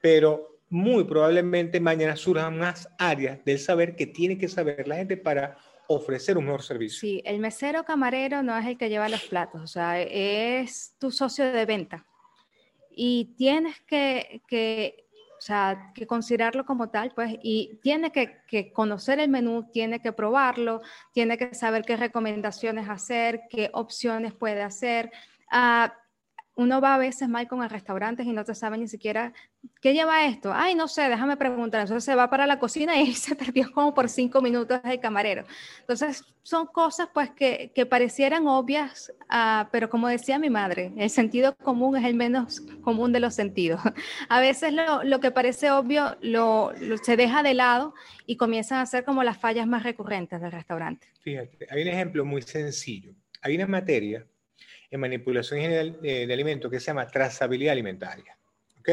pero 0.00 0.60
muy 0.68 1.04
probablemente 1.04 1.80
mañana 1.80 2.16
surjan 2.16 2.58
más 2.58 2.88
áreas 2.98 3.42
del 3.44 3.58
saber 3.58 3.96
que 3.96 4.06
tiene 4.06 4.36
que 4.36 4.46
saber 4.46 4.86
la 4.86 4.96
gente 4.96 5.16
para 5.16 5.56
ofrecer 5.94 6.38
un 6.38 6.44
mejor 6.44 6.62
servicio. 6.62 7.00
Sí, 7.00 7.20
el 7.24 7.40
mesero 7.40 7.84
camarero 7.84 8.42
no 8.42 8.56
es 8.56 8.64
el 8.66 8.78
que 8.78 8.88
lleva 8.88 9.08
los 9.08 9.24
platos, 9.24 9.60
o 9.60 9.66
sea, 9.66 10.00
es 10.00 10.94
tu 10.98 11.10
socio 11.10 11.50
de 11.50 11.66
venta. 11.66 12.06
Y 12.90 13.34
tienes 13.36 13.80
que, 13.80 14.42
que 14.46 15.06
o 15.36 15.40
sea, 15.40 15.90
que 15.94 16.06
considerarlo 16.06 16.64
como 16.64 16.90
tal, 16.90 17.12
pues, 17.12 17.34
y 17.42 17.80
tiene 17.82 18.12
que, 18.12 18.42
que, 18.46 18.72
conocer 18.72 19.18
el 19.18 19.30
menú, 19.30 19.68
tiene 19.72 20.00
que 20.00 20.12
probarlo, 20.12 20.80
tiene 21.12 21.36
que 21.36 21.54
saber 21.54 21.82
qué 21.82 21.96
recomendaciones 21.96 22.88
hacer, 22.88 23.42
qué 23.50 23.70
opciones 23.72 24.32
puede 24.32 24.62
hacer. 24.62 25.10
Uh, 25.52 25.88
uno 26.60 26.78
va 26.78 26.94
a 26.94 26.98
veces 26.98 27.26
mal 27.26 27.48
con 27.48 27.62
el 27.62 27.70
restaurantes 27.70 28.26
y 28.26 28.32
no 28.32 28.44
te 28.44 28.54
sabe 28.54 28.76
ni 28.76 28.86
siquiera 28.86 29.32
qué 29.80 29.94
lleva 29.94 30.26
esto. 30.26 30.52
Ay, 30.54 30.74
no 30.74 30.88
sé, 30.88 31.08
déjame 31.08 31.38
preguntar. 31.38 31.80
Entonces 31.80 32.04
se 32.04 32.14
va 32.14 32.28
para 32.28 32.46
la 32.46 32.58
cocina 32.58 33.00
y 33.00 33.14
se 33.14 33.34
perdió 33.34 33.72
como 33.72 33.94
por 33.94 34.10
cinco 34.10 34.42
minutos 34.42 34.78
el 34.84 35.00
camarero. 35.00 35.44
Entonces 35.80 36.22
son 36.42 36.66
cosas 36.66 37.08
pues 37.14 37.30
que, 37.30 37.72
que 37.74 37.86
parecieran 37.86 38.46
obvias, 38.46 39.10
uh, 39.32 39.68
pero 39.72 39.88
como 39.88 40.08
decía 40.08 40.38
mi 40.38 40.50
madre, 40.50 40.92
el 40.98 41.08
sentido 41.08 41.56
común 41.56 41.96
es 41.96 42.04
el 42.04 42.14
menos 42.14 42.60
común 42.82 43.10
de 43.14 43.20
los 43.20 43.34
sentidos. 43.34 43.80
A 44.28 44.40
veces 44.40 44.74
lo, 44.74 45.02
lo 45.02 45.20
que 45.20 45.30
parece 45.30 45.70
obvio 45.70 46.18
lo, 46.20 46.72
se 47.02 47.16
deja 47.16 47.42
de 47.42 47.54
lado 47.54 47.94
y 48.26 48.36
comienzan 48.36 48.80
a 48.80 48.86
ser 48.86 49.04
como 49.04 49.22
las 49.22 49.38
fallas 49.38 49.66
más 49.66 49.82
recurrentes 49.82 50.42
del 50.42 50.52
restaurante. 50.52 51.06
Fíjate, 51.20 51.66
hay 51.70 51.82
un 51.82 51.88
ejemplo 51.88 52.24
muy 52.26 52.42
sencillo. 52.42 53.14
Hay 53.40 53.56
una 53.56 53.66
materia 53.66 54.26
en 54.90 55.00
manipulación 55.00 55.60
de 56.02 56.32
alimentos 56.32 56.70
que 56.70 56.80
se 56.80 56.86
llama 56.86 57.06
trazabilidad 57.06 57.72
alimentaria. 57.72 58.36
¿Ok? 58.80 58.88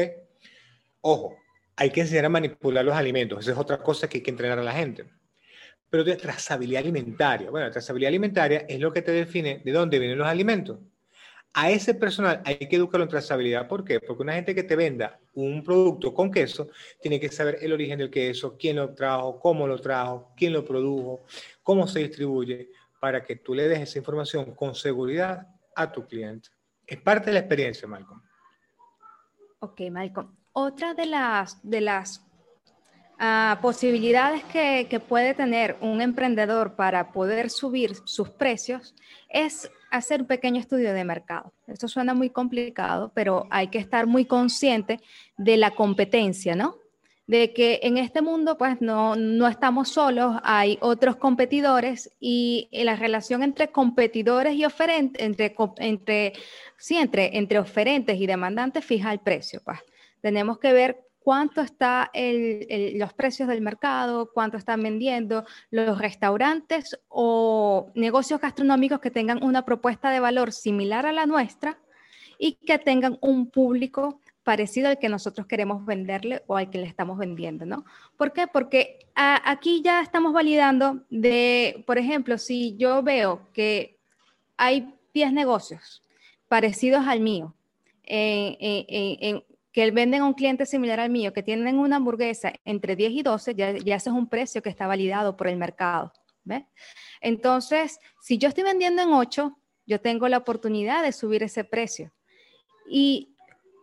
Ojo, 1.00 1.36
hay 1.76 1.90
que 1.90 2.00
enseñar 2.00 2.26
a 2.26 2.28
manipular 2.28 2.84
los 2.84 2.94
alimentos. 2.94 3.40
Esa 3.40 3.52
es 3.52 3.58
otra 3.58 3.78
cosa 3.78 4.08
que 4.08 4.18
hay 4.18 4.22
que 4.22 4.30
entrenar 4.30 4.58
a 4.58 4.62
la 4.62 4.72
gente. 4.72 5.04
Pero 5.90 6.04
de 6.04 6.16
trazabilidad 6.16 6.82
alimentaria. 6.82 7.50
Bueno, 7.50 7.66
la 7.66 7.72
trazabilidad 7.72 8.08
alimentaria 8.08 8.66
es 8.68 8.78
lo 8.78 8.92
que 8.92 9.02
te 9.02 9.12
define 9.12 9.60
de 9.64 9.72
dónde 9.72 9.98
vienen 9.98 10.18
los 10.18 10.26
alimentos. 10.26 10.78
A 11.54 11.70
ese 11.70 11.94
personal 11.94 12.42
hay 12.44 12.56
que 12.56 12.76
educarlo 12.76 13.04
en 13.04 13.10
trazabilidad. 13.10 13.66
¿Por 13.66 13.84
qué? 13.84 14.00
Porque 14.00 14.22
una 14.22 14.34
gente 14.34 14.54
que 14.54 14.62
te 14.62 14.76
venda 14.76 15.18
un 15.34 15.64
producto 15.64 16.12
con 16.12 16.30
queso 16.30 16.68
tiene 17.00 17.18
que 17.18 17.30
saber 17.30 17.58
el 17.62 17.72
origen 17.72 17.98
del 17.98 18.10
queso, 18.10 18.56
quién 18.58 18.76
lo 18.76 18.94
trajo, 18.94 19.40
cómo 19.40 19.66
lo 19.66 19.80
trajo, 19.80 20.32
quién 20.36 20.52
lo 20.52 20.64
produjo, 20.64 21.24
cómo 21.62 21.88
se 21.88 22.00
distribuye, 22.00 22.68
para 23.00 23.24
que 23.24 23.36
tú 23.36 23.54
le 23.54 23.66
des 23.68 23.80
esa 23.80 23.98
información 23.98 24.54
con 24.54 24.74
seguridad 24.74 25.46
a 25.78 25.90
tu 25.92 26.06
cliente. 26.06 26.48
Es 26.86 27.00
parte 27.00 27.26
de 27.26 27.34
la 27.34 27.40
experiencia, 27.40 27.86
Malcolm. 27.86 28.20
Ok, 29.60 29.82
Malcolm. 29.90 30.34
Otra 30.52 30.94
de 30.94 31.06
las, 31.06 31.60
de 31.62 31.80
las 31.80 32.26
uh, 33.20 33.60
posibilidades 33.60 34.42
que, 34.44 34.86
que, 34.88 34.98
puede 34.98 35.34
tener 35.34 35.76
un 35.80 36.00
emprendedor 36.00 36.74
para 36.74 37.12
poder 37.12 37.50
subir 37.50 37.94
sus 38.04 38.30
precios 38.30 38.94
es 39.28 39.70
hacer 39.90 40.22
un 40.22 40.26
pequeño 40.26 40.60
estudio 40.60 40.92
de 40.92 41.04
mercado. 41.04 41.52
Esto 41.66 41.88
suena 41.88 42.14
muy 42.14 42.30
complicado, 42.30 43.12
pero 43.14 43.46
hay 43.50 43.68
que 43.68 43.78
estar 43.78 44.06
muy 44.06 44.24
consciente 44.24 45.00
de 45.36 45.56
la 45.56 45.72
competencia, 45.72 46.56
¿no? 46.56 46.76
De 47.28 47.52
que 47.52 47.80
en 47.82 47.98
este 47.98 48.22
mundo 48.22 48.56
pues 48.56 48.80
no, 48.80 49.14
no 49.14 49.46
estamos 49.46 49.90
solos, 49.90 50.36
hay 50.42 50.78
otros 50.80 51.16
competidores 51.16 52.10
y 52.18 52.68
la 52.72 52.96
relación 52.96 53.42
entre 53.42 53.70
competidores 53.70 54.54
y 54.54 54.64
oferentes, 54.64 55.22
entre, 55.22 55.54
entre, 55.76 56.32
sí, 56.78 56.96
entre, 56.96 57.36
entre 57.36 57.58
oferentes 57.58 58.18
y 58.18 58.26
demandantes 58.26 58.82
fija 58.82 59.12
el 59.12 59.20
precio. 59.20 59.60
Pues. 59.62 59.78
Tenemos 60.22 60.58
que 60.58 60.72
ver 60.72 61.04
cuánto 61.18 61.60
están 61.60 62.08
los 62.94 63.12
precios 63.12 63.46
del 63.46 63.60
mercado, 63.60 64.30
cuánto 64.32 64.56
están 64.56 64.82
vendiendo 64.82 65.44
los 65.70 65.98
restaurantes 65.98 66.98
o 67.08 67.90
negocios 67.94 68.40
gastronómicos 68.40 69.00
que 69.00 69.10
tengan 69.10 69.44
una 69.44 69.66
propuesta 69.66 70.10
de 70.10 70.20
valor 70.20 70.50
similar 70.50 71.04
a 71.04 71.12
la 71.12 71.26
nuestra 71.26 71.78
y 72.38 72.54
que 72.54 72.78
tengan 72.78 73.18
un 73.20 73.50
público 73.50 74.22
parecido 74.48 74.88
al 74.88 74.98
que 74.98 75.10
nosotros 75.10 75.46
queremos 75.46 75.84
venderle 75.84 76.42
o 76.46 76.56
al 76.56 76.70
que 76.70 76.78
le 76.78 76.86
estamos 76.86 77.18
vendiendo, 77.18 77.66
¿no? 77.66 77.84
¿Por 78.16 78.32
qué? 78.32 78.46
Porque 78.46 78.98
aquí 79.14 79.82
ya 79.84 80.00
estamos 80.00 80.32
validando 80.32 81.04
de, 81.10 81.84
por 81.86 81.98
ejemplo, 81.98 82.38
si 82.38 82.74
yo 82.78 83.02
veo 83.02 83.46
que 83.52 83.98
hay 84.56 84.94
10 85.12 85.34
negocios 85.34 86.02
parecidos 86.48 87.06
al 87.06 87.20
mío, 87.20 87.54
que 88.02 89.42
venden 89.74 90.22
a 90.22 90.24
un 90.24 90.32
cliente 90.32 90.64
similar 90.64 90.98
al 90.98 91.10
mío, 91.10 91.34
que 91.34 91.42
tienen 91.42 91.78
una 91.78 91.96
hamburguesa 91.96 92.54
entre 92.64 92.96
10 92.96 93.12
y 93.12 93.22
12, 93.22 93.54
ya, 93.54 93.72
ya 93.72 93.96
ese 93.96 94.08
es 94.08 94.16
un 94.16 94.30
precio 94.30 94.62
que 94.62 94.70
está 94.70 94.86
validado 94.86 95.36
por 95.36 95.48
el 95.48 95.58
mercado. 95.58 96.10
¿ves? 96.44 96.64
Entonces, 97.20 98.00
si 98.22 98.38
yo 98.38 98.48
estoy 98.48 98.64
vendiendo 98.64 99.02
en 99.02 99.12
8, 99.12 99.58
yo 99.84 100.00
tengo 100.00 100.26
la 100.26 100.38
oportunidad 100.38 101.02
de 101.02 101.12
subir 101.12 101.42
ese 101.42 101.64
precio. 101.64 102.14
Y 102.90 103.34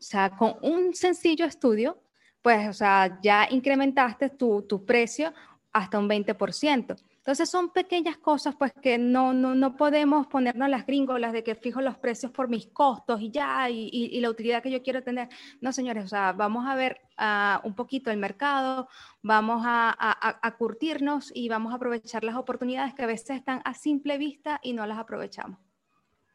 sea, 0.06 0.30
con 0.32 0.56
un 0.62 0.94
sencillo 0.94 1.46
estudio, 1.46 2.02
pues, 2.42 2.68
o 2.70 2.74
sea, 2.74 3.20
ya 3.22 3.48
incrementaste 3.50 4.30
tu, 4.30 4.62
tu 4.64 4.86
precio 4.86 5.34
hasta 5.74 6.00
un 6.00 6.08
20%. 6.08 6.96
Entonces 7.26 7.50
son 7.50 7.72
pequeñas 7.72 8.18
cosas 8.18 8.56
pues 8.56 8.72
que 8.72 9.00
no, 9.00 9.34
no, 9.34 9.56
no 9.56 9.76
podemos 9.76 10.28
ponernos 10.28 10.70
las 10.70 10.86
gringolas 10.86 11.34
de 11.34 11.44
que 11.44 11.56
fijo 11.56 11.82
los 11.82 11.98
precios 11.98 12.32
por 12.32 12.48
mis 12.48 12.68
costos 12.68 13.20
y 13.20 13.32
ya, 13.32 13.68
y, 13.68 13.90
y, 13.92 14.22
la 14.22 14.30
utilidad 14.30 14.62
que 14.62 14.70
yo 14.70 14.84
quiero 14.84 15.02
tener. 15.02 15.28
No, 15.60 15.74
señores, 15.74 16.06
o 16.06 16.08
sea, 16.08 16.34
vamos 16.34 16.68
a 16.68 16.76
ver 16.76 17.02
uh, 17.18 17.68
un 17.68 17.74
poquito 17.74 18.12
el 18.12 18.18
mercado, 18.18 18.88
vamos 19.24 19.64
a, 19.66 19.90
a, 19.90 20.48
a, 20.48 20.56
curtirnos 20.56 21.32
y 21.34 21.50
vamos 21.50 21.74
a 21.74 21.78
aprovechar 21.78 22.24
las 22.24 22.36
oportunidades 22.36 22.94
que 22.94 23.02
a 23.02 23.08
veces 23.08 23.32
están 23.32 23.64
a 23.66 23.74
simple 23.74 24.20
vista 24.20 24.60
y 24.62 24.74
no 24.74 24.86
las 24.86 25.00
aprovechamos. 25.00 25.60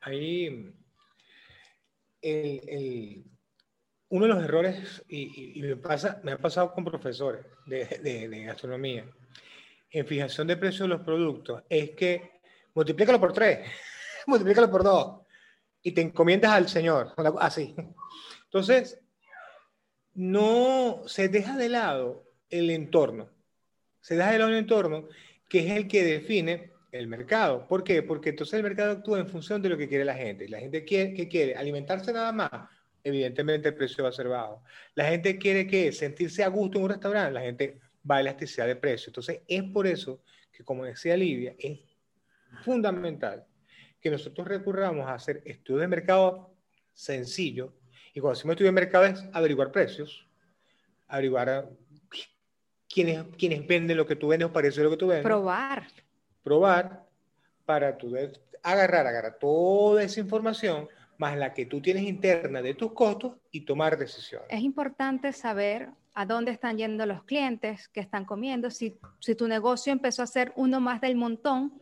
Ahí, 0.01 0.75
el, 2.21 2.61
el 2.69 3.25
uno 4.11 4.27
de 4.27 4.35
los 4.35 4.45
errores, 4.45 5.05
y, 5.09 5.61
me, 5.61 5.77
pasa, 5.77 6.21
me 6.25 6.33
ha 6.33 6.39
pasado 6.39 6.73
con 6.73 6.85
profesores 6.85 7.47
de, 7.67 7.85
de, 8.29 8.45
gastronomía, 8.45 9.05
en 9.91 10.07
fijación 10.07 10.49
de 10.49 10.57
precios 10.57 10.89
de 10.89 10.97
los 10.97 11.03
productos, 11.03 11.63
es 11.69 11.91
que 11.91 12.41
multiplícalo 12.75 13.21
por 13.21 13.33
tres, 13.33 13.71
multiplícalo 14.27 14.71
por 14.71 14.83
dos, 14.83 15.21
y 15.83 15.93
te 15.93 16.01
encomiendas 16.01 16.53
al 16.53 16.69
Señor, 16.69 17.15
así. 17.39 17.75
Entonces, 18.45 19.01
no 20.15 21.03
se 21.07 21.29
deja 21.29 21.57
de 21.57 21.69
lado 21.69 22.25
el 22.51 22.71
entorno, 22.71 23.31
se 24.01 24.17
deja 24.17 24.33
de 24.33 24.39
lado 24.39 24.51
el 24.51 24.59
entorno, 24.59 25.09
que 25.49 25.61
es 25.61 25.71
el 25.71 25.87
que 25.87 26.03
define 26.03 26.73
el 26.91 27.07
mercado. 27.07 27.69
¿Por 27.69 27.85
qué? 27.85 28.03
Porque 28.03 28.31
entonces 28.31 28.55
el 28.55 28.65
mercado 28.65 28.93
actúa 28.93 29.21
en 29.21 29.29
función 29.29 29.63
de 29.63 29.69
lo 29.69 29.79
que 29.79 29.89
quiere 29.89 30.05
la 30.05 30.15
gente. 30.15 30.49
La 30.49 30.59
gente 30.59 30.85
quiere, 30.85 31.15
¿qué 31.15 31.29
quiere? 31.29 31.55
Alimentarse 31.55 32.13
nada 32.13 32.33
más 32.33 32.51
evidentemente 33.03 33.69
el 33.69 33.75
precio 33.75 34.05
va 34.05 34.11
a 34.11 34.13
ser 34.13 34.29
bajo. 34.29 34.63
La 34.95 35.07
gente 35.07 35.39
quiere 35.39 35.67
que 35.67 35.93
sentirse 35.93 36.45
a 36.45 36.49
gusto 36.49 36.79
en 36.79 36.85
un 36.85 36.91
restaurante, 36.91 37.33
la 37.33 37.41
gente 37.41 37.81
va 38.09 38.17
a 38.17 38.21
elasticidad 38.21 38.67
de 38.67 38.77
precio. 38.77 39.11
Entonces, 39.11 39.41
es 39.47 39.63
por 39.65 39.87
eso 39.87 40.23
que, 40.53 40.65
como 40.65 40.85
decía 40.85 41.17
Livia, 41.17 41.55
es 41.59 41.79
fundamental 42.65 43.47
que 44.01 44.11
nosotros 44.11 44.47
recurramos 44.49 45.07
a 45.07 45.15
hacer 45.15 45.43
estudios 45.45 45.83
de 45.83 45.89
mercado 45.89 46.55
sencillo. 46.93 47.75
Y 48.15 48.21
cuando 48.21 48.37
decimos 48.37 48.55
estudio 48.55 48.69
de 48.69 48.75
mercado 48.75 49.05
es 49.05 49.25
averiguar 49.33 49.71
precios, 49.71 50.27
averiguar 51.07 51.69
quiénes, 52.89 53.25
quiénes 53.39 53.67
venden 53.67 53.97
lo 53.97 54.07
que 54.07 54.17
tú 54.17 54.29
vendes 54.29 54.49
o 54.49 54.53
parece 54.53 54.83
lo 54.83 54.91
que 54.91 54.97
tú 54.97 55.09
vendes. 55.09 55.25
Probar. 55.25 55.87
Probar 56.43 57.05
para 57.65 57.97
tú 57.97 58.17
agarrar, 58.63 59.07
agarrar 59.07 59.39
toda 59.39 60.03
esa 60.03 60.21
información 60.21 60.89
más 61.21 61.37
la 61.37 61.53
que 61.53 61.67
tú 61.67 61.83
tienes 61.83 62.05
interna 62.05 62.63
de 62.63 62.73
tus 62.73 62.93
costos 62.93 63.35
y 63.53 63.61
tomar 63.61 63.99
decisiones. 63.99 64.49
Es 64.49 64.63
importante 64.63 65.35
saber 65.35 65.91
a 66.15 66.25
dónde 66.25 66.51
están 66.51 66.79
yendo 66.79 67.05
los 67.05 67.23
clientes, 67.25 67.89
qué 67.89 68.01
están 68.01 68.25
comiendo, 68.25 68.71
si, 68.71 68.97
si 69.19 69.35
tu 69.35 69.47
negocio 69.47 69.93
empezó 69.93 70.23
a 70.23 70.27
ser 70.27 70.51
uno 70.57 70.81
más 70.81 71.03
del 71.03 71.17
montón 71.17 71.75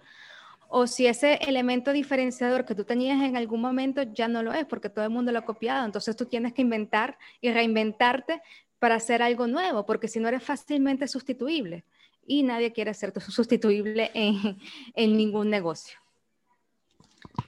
o 0.69 0.89
si 0.89 1.07
ese 1.07 1.35
elemento 1.35 1.93
diferenciador 1.93 2.65
que 2.65 2.75
tú 2.75 2.85
tenías 2.85 3.23
en 3.23 3.37
algún 3.37 3.61
momento 3.61 4.03
ya 4.03 4.27
no 4.27 4.43
lo 4.43 4.53
es 4.53 4.67
porque 4.67 4.91
todo 4.91 5.05
el 5.05 5.11
mundo 5.11 5.31
lo 5.31 5.39
ha 5.39 5.45
copiado. 5.45 5.87
Entonces 5.87 6.17
tú 6.17 6.27
tienes 6.27 6.53
que 6.53 6.63
inventar 6.63 7.17
y 7.41 7.53
reinventarte 7.53 8.43
para 8.81 8.97
hacer 8.97 9.23
algo 9.23 9.47
nuevo, 9.47 9.87
porque 9.87 10.09
si 10.09 10.19
no 10.19 10.27
eres 10.27 10.43
fácilmente 10.43 11.07
sustituible 11.07 11.85
y 12.27 12.43
nadie 12.43 12.73
quiere 12.73 12.93
ser 12.93 13.13
sustituible 13.21 14.11
en, 14.15 14.59
en 14.95 15.17
ningún 15.17 15.49
negocio. 15.49 15.97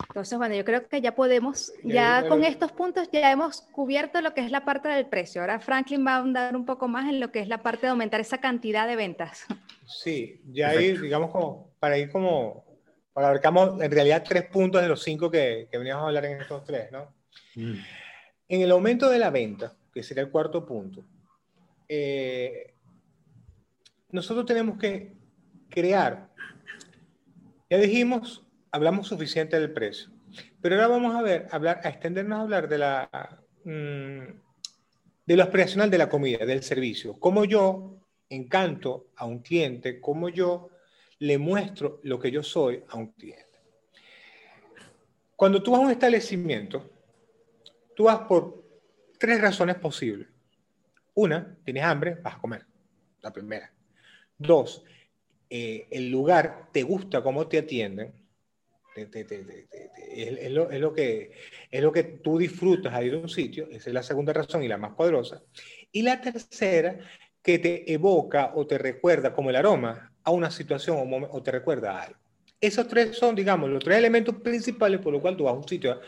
Entonces, 0.09 0.37
bueno, 0.38 0.54
yo 0.54 0.64
creo 0.64 0.88
que 0.88 1.00
ya 1.00 1.14
podemos, 1.14 1.72
ya 1.85 2.26
con 2.26 2.42
estos 2.42 2.72
puntos 2.72 3.09
ya 3.12 3.30
hemos 3.30 3.61
cubierto 3.61 4.20
lo 4.20 4.35
que 4.35 4.40
es 4.40 4.50
la 4.50 4.64
parte 4.64 4.88
del 4.88 5.06
precio. 5.06 5.40
Ahora 5.40 5.61
Franklin 5.61 6.04
va 6.04 6.16
a 6.16 6.18
andar 6.18 6.56
un 6.56 6.66
poco 6.66 6.88
más 6.88 7.09
en 7.09 7.20
lo 7.20 7.30
que 7.30 7.40
es 7.40 7.48
la 7.48 7.62
parte 7.62 7.83
de 7.83 7.90
aumentar 7.90 8.20
esa 8.20 8.38
cantidad 8.38 8.88
de 8.88 8.96
ventas. 8.96 9.46
Sí, 9.87 10.40
ya 10.46 10.70
ahí, 10.70 10.96
digamos, 10.96 11.30
como 11.30 11.72
para 11.78 11.96
ir 11.96 12.11
como, 12.11 12.64
para 13.12 13.28
abarcamos 13.28 13.80
en 13.80 13.90
realidad 13.90 14.24
tres 14.26 14.46
puntos 14.46 14.83
de 14.83 14.88
los 14.88 15.02
cinco 15.02 15.30
que, 15.30 15.68
que 15.70 15.78
veníamos 15.78 16.04
a 16.04 16.06
hablar 16.09 16.24
en 16.24 16.40
estos 16.40 16.64
tres, 16.64 16.90
¿no? 16.90 17.14
Mm. 17.54 17.74
En 18.48 18.61
el 18.62 18.70
aumento 18.72 19.09
de 19.09 19.18
la 19.18 19.30
venta, 19.30 19.76
que 19.94 20.02
sería 20.02 20.24
el 20.24 20.30
cuarto 20.30 20.66
punto, 20.66 21.04
eh, 21.88 22.74
nosotros 24.11 24.44
tenemos 24.44 24.76
que 24.76 25.12
crear, 25.68 26.30
ya 27.68 27.78
dijimos, 27.78 28.44
hablamos 28.72 29.09
suficiente 29.09 29.59
del 29.59 29.72
precio. 29.72 30.11
Pero 30.61 30.76
ahora 30.76 30.88
vamos 30.88 31.16
a 31.16 31.22
ver, 31.22 31.48
hablar, 31.50 31.80
a 31.85 31.88
extendernos 31.88 32.38
a 32.38 32.42
hablar 32.42 32.68
de 32.68 32.78
la 32.78 33.42
mm, 33.64 34.50
de 35.30 35.37
lo 35.37 35.44
aspiracional 35.44 35.90
de 35.90 35.98
la 35.98 36.09
comida, 36.09 36.44
del 36.44 36.62
servicio. 36.62 37.18
Cómo 37.20 37.44
yo 37.44 38.00
encanto 38.28 39.11
a 39.14 39.26
un 39.26 39.40
cliente, 39.40 40.00
cómo 40.00 40.28
yo 40.28 40.70
le 41.20 41.38
muestro 41.38 42.00
lo 42.02 42.18
que 42.18 42.33
yo 42.33 42.42
soy 42.42 42.83
a 42.88 42.96
un 42.96 43.12
cliente. 43.12 43.61
Cuando 45.37 45.62
tú 45.62 45.70
vas 45.70 45.80
a 45.80 45.85
un 45.85 45.90
establecimiento, 45.92 46.90
tú 47.94 48.04
vas 48.04 48.18
por 48.20 48.64
tres 49.18 49.40
razones 49.40 49.76
posibles. 49.76 50.26
Una, 51.14 51.56
tienes 51.64 51.85
hambre, 51.85 52.16
vas 52.16 52.35
a 52.35 52.38
comer. 52.38 52.66
La 53.20 53.33
primera. 53.33 53.72
Dos, 54.37 54.83
eh, 55.48 55.87
el 55.90 56.11
lugar 56.11 56.70
te 56.72 56.83
gusta 56.83 57.22
cómo 57.22 57.46
te 57.46 57.59
atienden 57.59 58.19
es, 59.02 60.50
lo, 60.50 60.92
que, 60.92 61.32
es 61.70 61.82
lo 61.82 61.92
que 61.92 62.02
tú 62.02 62.38
disfrutas 62.38 62.92
al 62.92 63.06
ir 63.06 63.14
a 63.14 63.18
un 63.18 63.28
sitio, 63.28 63.68
esa 63.70 63.90
es 63.90 63.94
la 63.94 64.02
segunda 64.02 64.32
razón 64.32 64.62
y 64.62 64.68
la 64.68 64.78
más 64.78 64.94
poderosa. 64.94 65.42
Y 65.92 66.02
la 66.02 66.20
tercera, 66.20 66.98
que 67.42 67.58
te 67.58 67.92
evoca 67.92 68.52
o 68.54 68.66
te 68.66 68.78
recuerda 68.78 69.32
como 69.32 69.50
el 69.50 69.56
aroma 69.56 70.12
a 70.22 70.30
una 70.30 70.50
situación 70.50 71.28
o, 71.30 71.42
te 71.42 71.50
recuerda 71.50 71.92
a 71.98 72.02
algo. 72.02 72.18
Esos 72.60 72.86
tres 72.88 73.16
son, 73.16 73.34
digamos, 73.34 73.70
los 73.70 73.82
tres 73.82 73.96
elementos 73.96 74.34
principales 74.36 75.00
por 75.00 75.12
los 75.12 75.22
cuales 75.22 75.38
tú 75.38 75.44
vas 75.44 75.54
a 75.54 75.56
un 75.56 75.66
sitio 75.66 75.98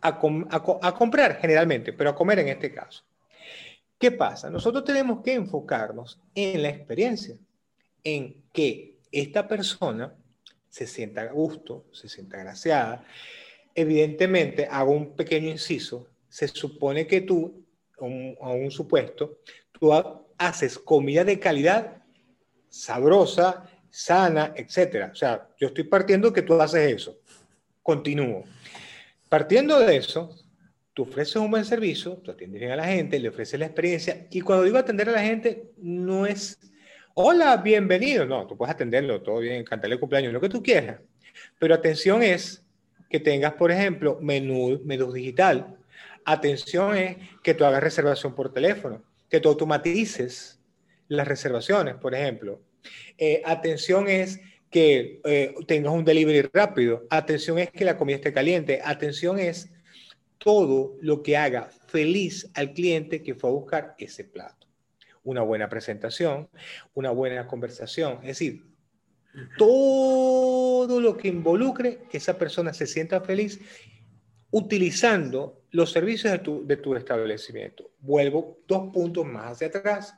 a 0.00 0.92
comprar 0.94 1.38
generalmente, 1.40 1.92
pero 1.92 2.10
a 2.10 2.14
comer 2.14 2.40
en 2.40 2.48
este 2.48 2.72
caso. 2.72 3.04
¿Qué 4.02 4.10
pasa? 4.10 4.50
Nosotros 4.50 4.84
tenemos 4.84 5.22
que 5.22 5.34
enfocarnos 5.34 6.20
en 6.34 6.60
la 6.62 6.70
experiencia, 6.70 7.36
en 8.02 8.42
que 8.52 8.98
esta 9.12 9.46
persona 9.46 10.12
se 10.72 10.86
sienta 10.86 11.20
a 11.20 11.26
gusto, 11.26 11.84
se 11.92 12.08
sienta 12.08 12.38
agraciada. 12.38 13.04
Evidentemente, 13.74 14.66
hago 14.70 14.92
un 14.92 15.14
pequeño 15.14 15.50
inciso, 15.50 16.08
se 16.30 16.48
supone 16.48 17.06
que 17.06 17.20
tú, 17.20 17.66
a 18.00 18.50
un 18.50 18.70
supuesto, 18.70 19.40
tú 19.70 19.92
haces 20.38 20.78
comida 20.78 21.24
de 21.24 21.38
calidad, 21.38 22.02
sabrosa, 22.70 23.70
sana, 23.90 24.54
etc. 24.56 25.10
O 25.12 25.14
sea, 25.14 25.46
yo 25.60 25.68
estoy 25.68 25.84
partiendo 25.84 26.32
que 26.32 26.40
tú 26.40 26.58
haces 26.58 26.90
eso. 26.90 27.20
Continúo. 27.82 28.44
Partiendo 29.28 29.78
de 29.78 29.96
eso, 29.96 30.34
tú 30.94 31.02
ofreces 31.02 31.36
un 31.36 31.50
buen 31.50 31.66
servicio, 31.66 32.16
tú 32.16 32.30
atiendes 32.30 32.70
a 32.70 32.76
la 32.76 32.86
gente, 32.86 33.18
le 33.18 33.28
ofreces 33.28 33.60
la 33.60 33.66
experiencia, 33.66 34.26
y 34.30 34.40
cuando 34.40 34.64
digo 34.64 34.78
atender 34.78 35.10
a 35.10 35.12
la 35.12 35.22
gente, 35.22 35.70
no 35.76 36.24
es 36.24 36.58
hola, 37.14 37.56
bienvenido. 37.58 38.24
No, 38.26 38.46
tú 38.46 38.56
puedes 38.56 38.74
atenderlo, 38.74 39.22
todo 39.22 39.40
bien, 39.40 39.64
cantarle 39.64 39.98
cumpleaños, 39.98 40.32
lo 40.32 40.40
que 40.40 40.48
tú 40.48 40.62
quieras. 40.62 41.00
Pero 41.58 41.74
atención 41.74 42.22
es 42.22 42.64
que 43.10 43.20
tengas, 43.20 43.54
por 43.54 43.70
ejemplo, 43.70 44.18
menú, 44.20 44.80
menú 44.84 45.12
digital. 45.12 45.76
Atención 46.24 46.96
es 46.96 47.16
que 47.42 47.54
tú 47.54 47.64
hagas 47.64 47.82
reservación 47.82 48.34
por 48.34 48.52
teléfono, 48.52 49.02
que 49.28 49.40
tú 49.40 49.48
automatices 49.48 50.60
las 51.08 51.28
reservaciones, 51.28 51.96
por 51.96 52.14
ejemplo. 52.14 52.60
Eh, 53.18 53.42
atención 53.44 54.08
es 54.08 54.40
que 54.70 55.20
eh, 55.24 55.54
tengas 55.66 55.92
un 55.92 56.04
delivery 56.04 56.48
rápido. 56.52 57.06
Atención 57.10 57.58
es 57.58 57.70
que 57.70 57.84
la 57.84 57.98
comida 57.98 58.16
esté 58.16 58.32
caliente. 58.32 58.80
Atención 58.82 59.38
es 59.38 59.70
todo 60.38 60.96
lo 61.00 61.22
que 61.22 61.36
haga 61.36 61.70
feliz 61.86 62.50
al 62.54 62.72
cliente 62.72 63.22
que 63.22 63.34
fue 63.34 63.50
a 63.50 63.52
buscar 63.52 63.94
ese 63.98 64.24
plato 64.24 64.61
una 65.24 65.42
buena 65.42 65.68
presentación, 65.68 66.48
una 66.94 67.10
buena 67.10 67.46
conversación. 67.46 68.18
Es 68.22 68.38
decir, 68.38 68.64
todo 69.56 71.00
lo 71.00 71.16
que 71.16 71.28
involucre 71.28 72.00
que 72.10 72.18
esa 72.18 72.36
persona 72.36 72.72
se 72.74 72.86
sienta 72.86 73.20
feliz 73.20 73.60
utilizando 74.50 75.62
los 75.70 75.90
servicios 75.90 76.32
de 76.32 76.38
tu, 76.38 76.66
de 76.66 76.76
tu 76.76 76.94
establecimiento. 76.94 77.90
Vuelvo 77.98 78.58
dos 78.68 78.92
puntos 78.92 79.24
más 79.24 79.52
hacia 79.52 79.68
atrás. 79.68 80.14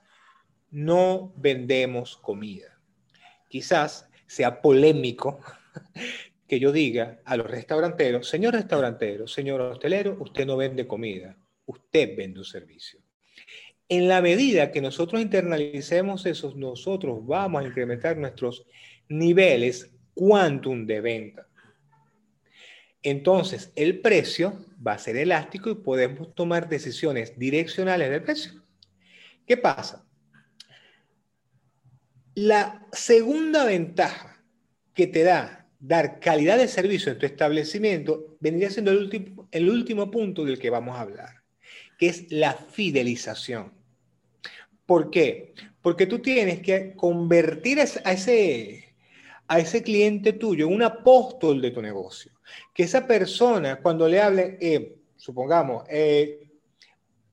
No 0.71 1.33
vendemos 1.37 2.17
comida. 2.17 2.79
Quizás 3.49 4.09
sea 4.27 4.61
polémico 4.61 5.39
que 6.49 6.59
yo 6.59 6.73
diga 6.73 7.21
a 7.25 7.37
los 7.37 7.49
restauranteros, 7.49 8.29
señor 8.29 8.55
restaurantero, 8.55 9.29
señor 9.29 9.61
hostelero, 9.61 10.17
usted 10.21 10.45
no 10.45 10.57
vende 10.57 10.87
comida, 10.87 11.37
usted 11.67 12.17
vende 12.17 12.41
un 12.41 12.45
servicio. 12.45 13.04
En 13.89 14.09
la 14.09 14.23
medida 14.23 14.73
que 14.73 14.81
nosotros 14.81 15.21
internalicemos 15.21 16.25
eso, 16.27 16.53
nosotros 16.57 17.25
vamos 17.27 17.63
a 17.63 17.67
incrementar 17.67 18.17
nuestros 18.17 18.67
niveles 19.09 19.91
quantum 20.15 20.87
de 20.87 21.01
venta. 21.01 21.47
Entonces, 23.03 23.71
el 23.77 24.01
precio 24.01 24.65
va 24.85 24.93
a 24.93 24.99
ser 24.99 25.17
elástico 25.17 25.71
y 25.71 25.75
podemos 25.75 26.35
tomar 26.35 26.69
decisiones 26.69 27.39
direccionales 27.39 28.11
del 28.11 28.23
precio. 28.23 28.63
¿Qué 29.47 29.59
pasa? 29.59 30.07
La 32.35 32.87
segunda 32.93 33.65
ventaja 33.65 34.43
que 34.95 35.07
te 35.07 35.23
da 35.23 35.69
dar 35.79 36.19
calidad 36.19 36.57
de 36.57 36.67
servicio 36.67 37.13
en 37.13 37.19
tu 37.19 37.27
establecimiento 37.27 38.39
vendría 38.41 38.71
siendo 38.71 38.91
el 38.91 38.99
último, 38.99 39.49
el 39.53 39.69
último 39.69 40.11
punto 40.11 40.45
del 40.45 40.59
que 40.59 40.71
vamos 40.71 40.97
a 40.97 41.03
hablar, 41.03 41.44
es 42.09 42.31
la 42.31 42.55
fidelización. 42.55 43.73
¿Por 44.87 45.11
qué? 45.11 45.55
Porque 45.83 46.07
tú 46.07 46.19
tienes 46.19 46.61
que 46.61 46.95
convertir 46.95 47.81
a 47.81 48.13
ese, 48.13 48.95
a 49.49 49.59
ese 49.59 49.83
cliente 49.83 50.33
tuyo 50.33 50.67
en 50.67 50.75
un 50.75 50.83
apóstol 50.83 51.61
de 51.61 51.71
tu 51.71 51.81
negocio. 51.81 52.33
Que 52.75 52.83
esa 52.83 53.07
persona, 53.07 53.81
cuando 53.81 54.09
le 54.09 54.21
hable, 54.21 54.59
eh, 54.61 54.97
supongamos, 55.17 55.85
eh, 55.89 56.49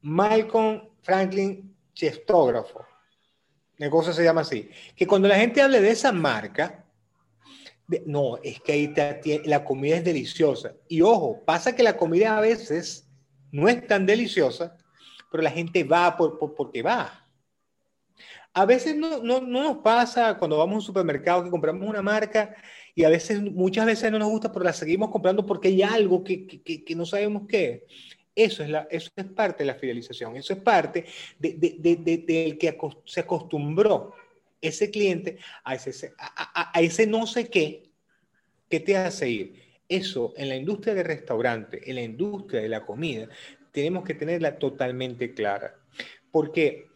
Malcolm 0.02 0.90
Franklin 1.02 1.76
Chestógrafo, 1.94 2.86
negocio 3.78 4.14
se 4.14 4.24
llama 4.24 4.42
así, 4.42 4.70
que 4.96 5.08
cuando 5.08 5.28
la 5.28 5.38
gente 5.38 5.62
hable 5.62 5.82
de 5.82 5.92
esa 5.92 6.12
marca, 6.12 6.86
no, 8.06 8.38
es 8.42 8.62
que 8.62 8.72
ahí 8.72 8.94
la 9.46 9.66
comida 9.66 9.98
es 9.98 10.04
deliciosa. 10.04 10.74
Y 10.88 11.02
ojo, 11.02 11.44
pasa 11.44 11.76
que 11.76 11.84
la 11.84 11.98
comida 11.98 12.38
a 12.38 12.42
veces 12.42 13.11
no 13.52 13.68
es 13.68 13.86
tan 13.88 14.06
deliciosa, 14.06 14.78
pero 15.30 15.44
la 15.44 15.52
gente 15.52 15.84
va 15.84 16.16
por, 16.18 16.56
porque 16.56 16.82
va. 16.82 17.28
A 18.54 18.66
veces 18.66 18.96
no, 18.98 19.20
no, 19.24 19.40
no, 19.40 19.64
nos 19.64 19.78
pasa 19.78 20.38
cuando 20.38 20.58
vamos 20.58 20.74
a 20.74 20.78
un 20.78 20.82
supermercado 20.82 21.44
que 21.44 21.50
compramos 21.50 21.88
una 21.88 22.02
marca 22.02 22.56
y 22.94 23.06
a 23.06 23.10
veces, 23.10 23.42
muchas 23.42 23.86
veces 23.86 24.12
no 24.12 24.20
nos 24.20 24.30
gusta, 24.30 24.52
pero 24.52 24.66
la 24.66 24.74
seguimos 24.74 25.10
comprando 25.10 25.46
porque 25.46 25.70
hay 25.70 25.82
algo 25.82 26.24
que, 26.24 26.46
que, 26.46 26.84
que 26.84 26.96
no 26.96 27.06
sabemos 27.06 27.44
qué. 27.48 27.86
Eso 28.36 28.64
es, 28.64 28.70
la, 28.70 28.88
eso 28.90 29.10
es 29.16 29.26
parte 29.26 29.64
de 29.64 29.68
la 29.68 29.76
fidelización, 29.76 30.38
eso 30.38 30.54
es 30.54 30.60
parte 30.60 31.06
del 31.38 31.60
de, 31.60 31.96
de, 31.98 32.58
que 32.58 32.78
se 33.06 33.20
acostumbró 33.20 34.14
ese 34.62 34.90
cliente 34.90 35.38
a 35.64 35.76
ese, 35.76 36.14
a, 36.18 36.80
ese 36.80 37.08
no 37.08 37.28
sé 37.28 37.50
qué 37.50 37.92
que 38.70 38.80
te 38.80 38.96
hace 38.96 39.30
ir. 39.30 39.71
Eso 39.92 40.34
en 40.38 40.48
la 40.48 40.56
industria 40.56 40.94
del 40.94 41.04
restaurante, 41.04 41.82
en 41.86 41.96
la 41.96 42.02
industria 42.02 42.62
de 42.62 42.70
la 42.70 42.86
comida, 42.86 43.28
tenemos 43.74 44.06
que 44.06 44.14
tenerla 44.14 44.58
totalmente 44.58 45.34
clara. 45.34 45.76
¿Por 46.32 46.54
qué? 46.54 46.88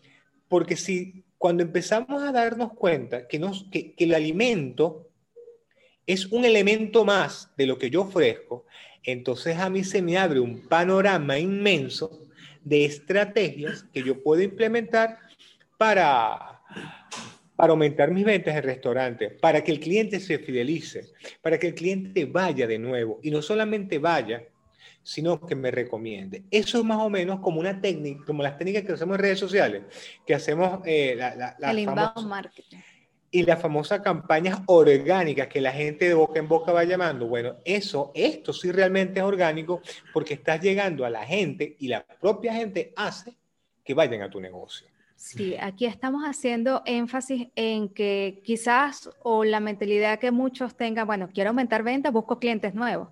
Porque 0.47 0.77
si 0.77 1.25
cuando 1.37 1.61
empezamos 1.61 2.23
a 2.23 2.31
darnos 2.31 2.71
cuenta 2.71 3.27
que, 3.27 3.37
que 3.69 4.03
el 4.05 4.13
alimento 4.13 5.09
es 6.07 6.27
un 6.27 6.45
elemento 6.45 7.03
más 7.03 7.51
de 7.57 7.65
lo 7.65 7.77
que 7.77 7.89
yo 7.89 8.03
ofrezco, 8.03 8.65
entonces 9.03 9.57
a 9.57 9.69
mí 9.69 9.83
se 9.83 10.01
me 10.01 10.17
abre 10.17 10.39
un 10.39 10.65
panorama 10.69 11.37
inmenso 11.37 12.29
de 12.63 12.85
estrategias 12.85 13.83
que 13.91 14.03
yo 14.03 14.23
puedo 14.23 14.41
implementar 14.41 15.19
para, 15.77 16.61
para 17.55 17.71
aumentar 17.71 18.11
mis 18.11 18.25
ventas 18.25 18.55
en 18.55 18.63
restaurante, 18.63 19.29
para 19.29 19.63
que 19.63 19.71
el 19.71 19.79
cliente 19.79 20.19
se 20.19 20.39
fidelice, 20.39 21.13
para 21.41 21.57
que 21.57 21.67
el 21.67 21.75
cliente 21.75 22.25
vaya 22.25 22.67
de 22.67 22.77
nuevo 22.77 23.19
y 23.23 23.31
no 23.31 23.41
solamente 23.41 23.97
vaya, 23.99 24.43
sino 25.03 25.39
que 25.39 25.55
me 25.55 25.71
recomiende. 25.71 26.43
Eso 26.49 26.79
es 26.79 26.83
más 26.83 26.97
o 26.97 27.09
menos 27.09 27.39
como 27.39 27.59
una 27.59 27.79
técnica, 27.79 28.25
como 28.25 28.43
las 28.43 28.57
técnicas 28.57 28.83
que 28.83 28.93
hacemos 28.93 29.15
en 29.15 29.21
redes 29.21 29.39
sociales, 29.39 29.83
que 30.25 30.33
hacemos 30.33 30.79
eh, 30.85 31.15
la, 31.15 31.55
el 31.61 31.79
inbound 31.79 32.27
marketing. 32.27 32.77
Y 33.29 33.43
las 33.43 33.61
famosas 33.61 33.99
campañas 33.99 34.61
orgánicas 34.65 35.47
que 35.47 35.59
la 35.59 35.73
gente 35.73 36.07
de 36.07 36.13
boca 36.13 36.39
en 36.39 36.47
boca 36.47 36.71
va 36.71 36.85
llamando. 36.85 37.27
Bueno, 37.27 37.57
eso, 37.65 38.11
esto 38.15 38.53
sí 38.53 38.71
realmente 38.71 39.19
es 39.19 39.25
orgánico 39.25 39.81
porque 40.13 40.35
estás 40.35 40.61
llegando 40.61 41.05
a 41.05 41.09
la 41.09 41.25
gente 41.25 41.75
y 41.79 41.89
la 41.89 42.05
propia 42.05 42.53
gente 42.53 42.93
hace 42.95 43.35
que 43.83 43.93
vayan 43.93 44.21
a 44.21 44.29
tu 44.29 44.39
negocio. 44.39 44.87
Sí, 45.15 45.55
aquí 45.61 45.85
estamos 45.85 46.23
haciendo 46.23 46.81
énfasis 46.85 47.47
en 47.55 47.89
que 47.89 48.41
quizás 48.43 49.09
o 49.23 49.43
la 49.43 49.59
mentalidad 49.59 50.19
que 50.19 50.31
muchos 50.31 50.75
tengan, 50.75 51.07
bueno, 51.07 51.29
quiero 51.33 51.49
aumentar 51.49 51.83
ventas, 51.83 52.13
busco 52.13 52.39
clientes 52.39 52.73
nuevos, 52.73 53.09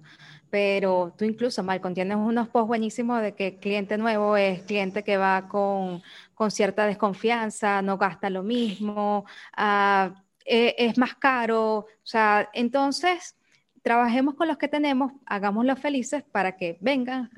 pero 0.50 1.14
tú 1.18 1.26
incluso, 1.26 1.64
Malcolm, 1.64 1.94
tienes 1.94 2.18
unos 2.18 2.50
posts 2.50 2.68
buenísimos 2.68 3.22
de 3.22 3.34
que 3.34 3.58
cliente 3.60 3.98
nuevo 3.98 4.38
es 4.38 4.62
cliente 4.64 5.04
que 5.04 5.18
va 5.18 5.48
con, 5.48 6.02
con 6.36 6.52
cierta 6.52 6.86
desconfianza, 6.86 7.82
no 7.82 7.98
gasta 7.98 8.30
lo 8.30 8.44
mismo, 8.44 9.26
uh, 9.58 10.14
es 10.46 10.98
más 10.98 11.16
caro, 11.16 11.78
o 11.78 11.88
sea, 12.04 12.50
entonces 12.54 13.36
trabajemos 13.82 14.36
con 14.36 14.48
los 14.48 14.58
que 14.58 14.68
tenemos, 14.68 15.14
hagámoslos 15.26 15.80
felices 15.80 16.24
para 16.24 16.56
que 16.58 16.78
vengan, 16.82 17.30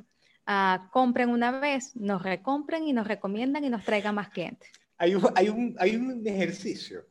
compren 0.91 1.29
una 1.29 1.59
vez, 1.59 1.95
nos 1.95 2.21
recompren 2.21 2.87
y 2.87 2.93
nos 2.93 3.07
recomiendan 3.07 3.63
y 3.63 3.69
nos 3.69 3.83
traigan 3.83 4.15
más 4.15 4.29
clientes. 4.29 4.69
Hay 4.97 5.15
un, 5.15 5.29
hay 5.35 5.49
un, 5.49 5.75
hay 5.79 5.95
un 5.95 6.25
ejercicio 6.25 7.05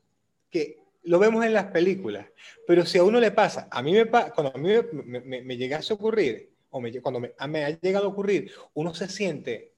que 0.51 0.79
lo 1.03 1.19
vemos 1.19 1.45
en 1.45 1.53
las 1.53 1.67
películas, 1.67 2.27
pero 2.67 2.87
si 2.87 2.99
a 2.99 3.05
uno 3.05 3.21
le 3.21 3.31
pasa, 3.31 3.69
a 3.71 3.83
mí 3.83 3.93
me 3.93 4.07
cuando 4.07 4.53
a 4.55 4.59
mí 4.59 4.71
me, 5.05 5.21
me, 5.21 5.43
me 5.43 5.57
llegase 5.57 5.93
a 5.93 5.97
ocurrir, 5.97 6.51
o 6.71 6.81
me, 6.81 6.93
cuando 7.01 7.21
me, 7.21 7.33
me, 7.49 7.65
ha 7.65 7.71
llegado 7.71 8.07
a 8.07 8.09
ocurrir, 8.09 8.51
uno 8.73 8.95
se 8.95 9.09
siente, 9.09 9.73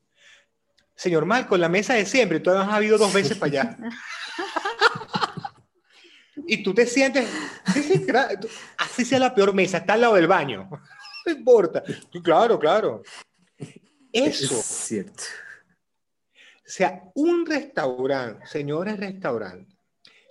señor 0.95 1.25
Marco, 1.25 1.57
la 1.57 1.69
mesa 1.69 1.95
de 1.95 2.07
siempre, 2.07 2.41
tú 2.41 2.51
has 2.51 2.69
habido 2.69 2.97
dos 2.97 3.13
veces 3.13 3.37
para 3.37 3.51
allá. 3.51 3.79
y 6.47 6.63
tú 6.63 6.75
te 6.75 6.87
sientes, 6.87 7.29
así 8.79 9.05
sea 9.05 9.19
la 9.19 9.35
peor 9.35 9.53
mesa, 9.53 9.79
está 9.79 9.95
al 9.95 10.03
lado 10.03 10.15
del 10.15 10.27
baño. 10.27 10.69
No 11.27 11.33
importa. 11.33 11.83
Claro, 12.23 12.57
claro. 12.57 13.03
Eso. 14.25 14.55
Es 14.55 14.65
cierto. 14.65 15.23
O 16.67 16.69
sea, 16.69 17.03
un 17.15 17.47
restaurante, 17.47 18.47
señores 18.47 18.99
restaurante, 18.99 19.77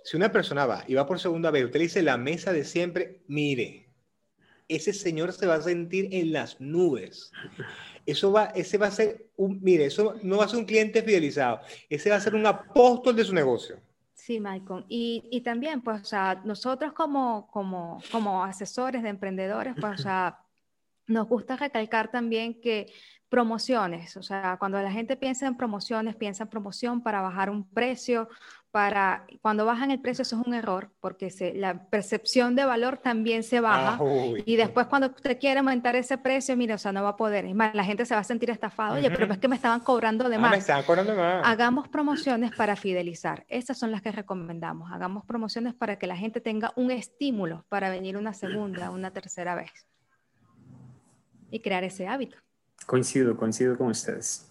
si 0.04 0.16
una 0.16 0.30
persona 0.30 0.66
va 0.66 0.84
y 0.86 0.94
va 0.94 1.06
por 1.06 1.18
segunda 1.18 1.50
vez, 1.50 1.64
usted 1.64 1.78
le 1.78 1.84
dice 1.84 2.02
la 2.02 2.18
mesa 2.18 2.52
de 2.52 2.64
siempre, 2.64 3.22
mire, 3.26 3.88
ese 4.68 4.92
señor 4.92 5.32
se 5.32 5.46
va 5.46 5.54
a 5.54 5.62
sentir 5.62 6.08
en 6.12 6.32
las 6.32 6.60
nubes. 6.60 7.32
Eso 8.04 8.32
va, 8.32 8.46
ese 8.46 8.76
va 8.76 8.88
a 8.88 8.90
ser 8.90 9.30
un, 9.36 9.60
mire, 9.62 9.86
eso 9.86 10.16
no 10.22 10.38
va 10.38 10.44
a 10.44 10.48
ser 10.48 10.58
un 10.58 10.66
cliente 10.66 11.02
fidelizado, 11.02 11.60
ese 11.88 12.10
va 12.10 12.16
a 12.16 12.20
ser 12.20 12.34
un 12.34 12.46
apóstol 12.46 13.16
de 13.16 13.24
su 13.24 13.34
negocio. 13.34 13.80
Sí, 14.14 14.40
Michael. 14.40 14.84
Y, 14.88 15.28
y 15.30 15.40
también, 15.42 15.82
pues, 15.82 16.02
o 16.02 16.04
sea, 16.04 16.42
nosotros 16.44 16.92
como, 16.92 17.48
como, 17.48 18.02
como 18.10 18.44
asesores 18.44 19.02
de 19.02 19.08
emprendedores, 19.08 19.74
pues, 19.80 20.00
o 20.00 20.02
sea, 20.02 20.38
nos 21.06 21.28
gusta 21.28 21.56
recalcar 21.56 22.10
también 22.10 22.60
que 22.60 22.92
promociones, 23.28 24.16
o 24.16 24.22
sea, 24.22 24.56
cuando 24.58 24.80
la 24.80 24.90
gente 24.90 25.16
piensa 25.16 25.46
en 25.46 25.56
promociones, 25.56 26.14
piensa 26.14 26.44
en 26.44 26.50
promoción 26.50 27.02
para 27.02 27.20
bajar 27.22 27.50
un 27.50 27.68
precio, 27.68 28.28
para 28.70 29.26
cuando 29.40 29.64
bajan 29.64 29.90
el 29.90 30.00
precio 30.00 30.22
eso 30.22 30.38
es 30.38 30.46
un 30.46 30.54
error, 30.54 30.90
porque 31.00 31.30
se, 31.30 31.54
la 31.54 31.88
percepción 31.88 32.54
de 32.54 32.64
valor 32.64 32.98
también 32.98 33.42
se 33.42 33.60
baja 33.60 33.98
ah, 33.98 34.32
y 34.44 34.56
después 34.56 34.86
cuando 34.86 35.08
usted 35.08 35.38
quiere 35.40 35.60
aumentar 35.60 35.96
ese 35.96 36.18
precio, 36.18 36.56
mire, 36.56 36.74
o 36.74 36.78
sea, 36.78 36.92
no 36.92 37.02
va 37.02 37.10
a 37.10 37.16
poder, 37.16 37.46
es 37.46 37.54
más, 37.54 37.74
la 37.74 37.84
gente 37.84 38.04
se 38.04 38.14
va 38.14 38.20
a 38.20 38.24
sentir 38.24 38.50
estafada, 38.50 38.92
oye, 38.94 39.10
pero 39.10 39.32
es 39.32 39.38
que 39.38 39.48
me 39.48 39.56
estaban 39.56 39.80
cobrando 39.80 40.28
de 40.28 40.36
ah, 40.36 40.40
más. 40.40 40.52
Hagamos 41.44 41.88
promociones 41.88 42.54
para 42.54 42.76
fidelizar, 42.76 43.44
esas 43.48 43.78
son 43.78 43.90
las 43.90 44.02
que 44.02 44.12
recomendamos, 44.12 44.92
hagamos 44.92 45.24
promociones 45.24 45.74
para 45.74 45.98
que 45.98 46.06
la 46.06 46.16
gente 46.16 46.40
tenga 46.40 46.72
un 46.76 46.90
estímulo 46.90 47.64
para 47.68 47.90
venir 47.90 48.16
una 48.16 48.34
segunda, 48.34 48.90
una 48.90 49.10
tercera 49.10 49.54
vez. 49.54 49.72
Y 51.50 51.60
crear 51.60 51.82
ese 51.82 52.06
hábito. 52.08 52.36
Coincido, 52.86 53.36
coincido 53.36 53.76
con 53.76 53.88
ustedes. 53.88 54.46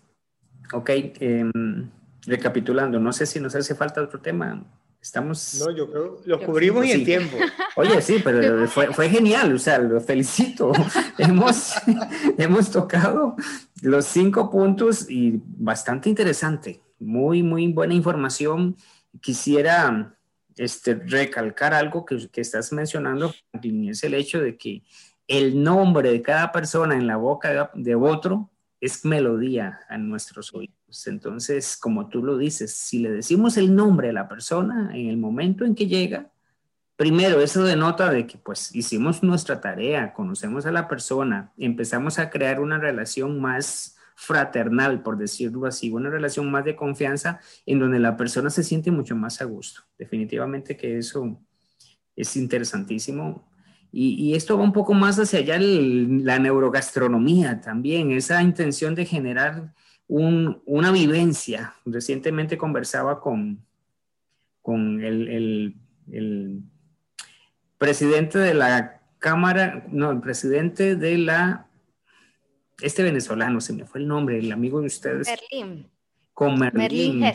Ok, 0.73 0.89
em, 0.89 1.89
recapitulando, 2.25 2.99
no 2.99 3.13
sé 3.13 3.25
si 3.25 3.39
nos 3.39 3.55
hace 3.55 3.75
falta 3.75 4.01
otro 4.01 4.19
tema. 4.19 4.63
Estamos... 5.01 5.63
No, 5.63 5.71
yo 5.71 5.89
creo 5.89 6.21
lo 6.25 6.39
cubrimos 6.41 6.85
en 6.85 7.05
tiempo. 7.05 7.37
Oye, 7.75 8.01
sí, 8.01 8.19
pero 8.23 8.67
fue, 8.67 8.91
fue 8.91 9.07
genial, 9.07 9.53
o 9.53 9.59
sea, 9.59 9.77
lo 9.77 10.01
felicito. 10.01 10.71
hemos, 11.17 11.73
hemos 12.37 12.71
tocado 12.71 13.35
los 13.81 14.05
cinco 14.05 14.49
puntos 14.49 15.09
y 15.09 15.39
bastante 15.45 16.09
interesante. 16.09 16.81
Muy, 16.99 17.43
muy 17.43 17.71
buena 17.71 17.93
información. 17.93 18.75
Quisiera 19.21 20.17
este, 20.57 20.95
recalcar 20.95 21.73
algo 21.73 22.05
que, 22.05 22.27
que 22.29 22.41
estás 22.41 22.73
mencionando, 22.73 23.33
es 23.61 24.03
el 24.03 24.13
hecho 24.13 24.41
de 24.41 24.57
que 24.57 24.83
el 25.27 25.63
nombre 25.63 26.11
de 26.11 26.21
cada 26.21 26.51
persona 26.51 26.95
en 26.95 27.07
la 27.07 27.17
boca 27.17 27.71
de 27.73 27.95
otro 27.95 28.51
es 28.79 29.05
melodía 29.05 29.79
a 29.89 29.97
nuestros 29.97 30.53
oídos. 30.53 31.07
Entonces, 31.07 31.77
como 31.77 32.07
tú 32.09 32.23
lo 32.23 32.37
dices, 32.37 32.73
si 32.73 32.99
le 32.99 33.11
decimos 33.11 33.57
el 33.57 33.75
nombre 33.75 34.07
de 34.07 34.13
la 34.13 34.27
persona 34.27 34.91
en 34.93 35.09
el 35.09 35.17
momento 35.17 35.65
en 35.65 35.75
que 35.75 35.87
llega, 35.87 36.31
primero 36.95 37.41
eso 37.41 37.63
denota 37.63 38.11
de 38.11 38.27
que 38.27 38.37
pues 38.37 38.73
hicimos 38.75 39.23
nuestra 39.23 39.59
tarea, 39.59 40.13
conocemos 40.13 40.65
a 40.65 40.71
la 40.71 40.87
persona, 40.87 41.51
empezamos 41.57 42.19
a 42.19 42.29
crear 42.29 42.59
una 42.59 42.77
relación 42.77 43.41
más 43.41 43.97
fraternal, 44.15 45.03
por 45.03 45.17
decirlo 45.17 45.65
así, 45.65 45.91
una 45.91 46.09
relación 46.09 46.49
más 46.49 46.63
de 46.63 46.75
confianza 46.75 47.39
en 47.65 47.79
donde 47.79 47.99
la 47.99 48.15
persona 48.15 48.49
se 48.49 48.63
siente 48.63 48.91
mucho 48.91 49.15
más 49.15 49.41
a 49.41 49.45
gusto. 49.45 49.81
Definitivamente 49.97 50.77
que 50.77 50.97
eso 50.97 51.37
es 52.15 52.37
interesantísimo. 52.37 53.45
Y, 53.97 54.35
esto 54.35 54.57
va 54.57 54.63
un 54.65 54.73
poco 54.73 54.93
más 54.93 55.17
hacia 55.17 55.39
allá 55.39 55.57
la 55.57 56.37
neurogastronomía 56.37 57.61
también, 57.61 58.11
esa 58.11 58.43
intención 58.43 58.93
de 58.93 59.05
generar 59.05 59.73
una 60.07 60.91
vivencia. 60.91 61.75
Recientemente 61.85 62.57
conversaba 62.57 63.21
con, 63.21 63.65
con 64.61 65.01
el, 65.01 65.75
el 66.11 66.61
presidente 67.77 68.37
de 68.37 68.53
la 68.53 69.01
Cámara, 69.17 69.85
no, 69.89 70.11
el 70.11 70.19
presidente 70.19 70.97
de 70.97 71.17
la 71.17 71.65
este 72.81 73.03
venezolano, 73.03 73.61
se 73.61 73.73
me 73.73 73.85
fue 73.85 74.01
el 74.01 74.07
nombre, 74.07 74.39
el 74.39 74.51
amigo 74.51 74.81
de 74.81 74.87
ustedes. 74.87 75.27
Merlín. 75.27 75.87
Con 76.33 76.59
Merlín. 76.59 77.19
Merlín 77.19 77.33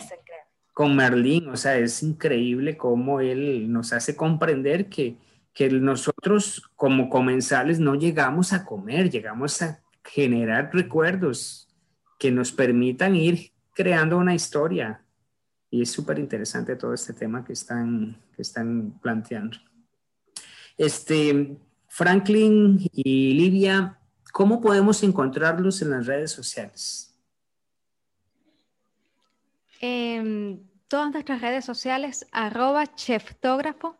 Con 0.72 0.96
Merlín, 0.96 1.48
o 1.48 1.56
sea, 1.56 1.78
es 1.78 2.02
increíble 2.02 2.76
cómo 2.76 3.20
él 3.20 3.72
nos 3.72 3.92
hace 3.92 4.14
comprender 4.14 4.88
que, 4.88 5.16
que 5.60 5.68
nosotros 5.68 6.70
como 6.74 7.10
comensales 7.10 7.78
no 7.80 7.94
llegamos 7.94 8.54
a 8.54 8.64
comer, 8.64 9.10
llegamos 9.10 9.60
a 9.60 9.82
generar 10.02 10.70
recuerdos 10.72 11.68
que 12.18 12.30
nos 12.30 12.50
permitan 12.50 13.14
ir 13.14 13.52
creando 13.74 14.16
una 14.16 14.34
historia. 14.34 15.04
Y 15.68 15.82
es 15.82 15.90
súper 15.90 16.18
interesante 16.18 16.76
todo 16.76 16.94
este 16.94 17.12
tema 17.12 17.44
que 17.44 17.52
están, 17.52 18.16
que 18.34 18.40
están 18.40 18.98
planteando. 19.02 19.58
Este, 20.78 21.58
Franklin 21.88 22.88
y 22.94 23.34
Livia, 23.34 23.98
¿Cómo 24.32 24.62
podemos 24.62 25.02
encontrarlos 25.02 25.82
en 25.82 25.90
las 25.90 26.06
redes 26.06 26.30
sociales? 26.30 27.14
En 29.78 30.70
todas 30.88 31.12
nuestras 31.12 31.42
redes 31.42 31.66
sociales, 31.66 32.26
arroba 32.32 32.94
cheftógrafo. 32.94 33.99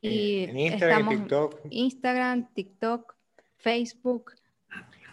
Y 0.00 0.44
en 0.44 0.58
Instagram, 0.58 1.08
TikTok. 1.08 1.60
Instagram, 1.70 2.48
TikTok, 2.54 3.14
Facebook. 3.56 4.32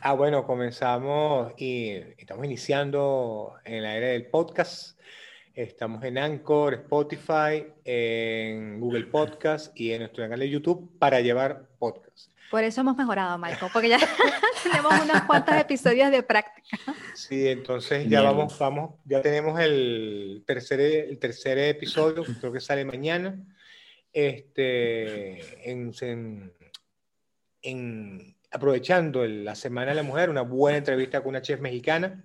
Ah, 0.02 0.14
bueno, 0.14 0.46
comenzamos 0.46 1.54
y 1.58 1.94
estamos 2.18 2.46
iniciando 2.46 3.56
en 3.64 3.82
la 3.82 3.96
era 3.96 4.08
del 4.08 4.28
podcast. 4.28 5.00
Estamos 5.56 6.04
en 6.04 6.20
Anchor, 6.20 6.76
Spotify, 6.76 7.66
en 7.84 8.80
Google 8.80 9.06
Podcast 9.06 9.72
y 9.80 9.92
en 9.94 10.02
nuestro 10.02 10.24
canal 10.24 10.40
de 10.40 10.50
YouTube 10.50 10.92
para 11.00 11.22
llevar 11.22 11.68
podcast. 11.80 12.30
Por 12.52 12.64
eso 12.64 12.82
hemos 12.82 12.96
mejorado, 12.96 13.38
Marco, 13.40 13.70
porque 13.74 13.90
ya 13.90 13.98
tenemos 14.64 14.94
unos 15.02 15.24
cuantos 15.24 15.56
episodios 15.56 16.12
de 16.12 16.22
práctica. 16.22 16.78
Sí, 17.16 17.48
entonces 17.48 18.08
ya 18.08 18.22
vamos, 18.22 18.60
vamos, 18.60 18.92
ya 19.06 19.22
tenemos 19.24 19.60
el 19.60 20.44
tercer, 20.46 20.80
el 20.80 21.18
tercer 21.18 21.58
episodio, 21.58 22.24
creo 22.40 22.52
que 22.52 22.60
sale 22.60 22.86
mañana. 22.86 23.36
Este, 24.18 25.70
en, 25.70 25.92
en, 27.62 28.36
aprovechando 28.50 29.28
la 29.28 29.56
Semana 29.56 29.90
de 29.90 29.96
la 29.96 30.04
Mujer, 30.04 30.30
una 30.30 30.44
buena 30.44 30.78
entrevista 30.78 31.20
con 31.20 31.32
una 31.32 31.42
chef 31.42 31.60
mexicana. 31.60 32.24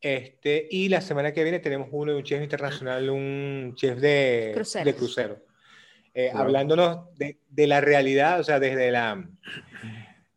Este, 0.00 0.66
y 0.70 0.88
la 0.88 1.02
semana 1.02 1.34
que 1.34 1.42
viene 1.42 1.58
tenemos 1.58 1.88
uno 1.92 2.12
de 2.12 2.18
un 2.18 2.24
chef 2.24 2.42
internacional, 2.42 3.10
un 3.10 3.74
chef 3.76 3.98
de, 3.98 4.54
de 4.82 4.94
crucero. 4.94 5.44
Eh, 6.14 6.30
hablándonos 6.34 7.14
de, 7.18 7.66
la 7.66 7.82
realidad, 7.82 8.40
o 8.40 8.44
sea, 8.44 8.58
desde 8.58 8.90
la, 8.90 9.22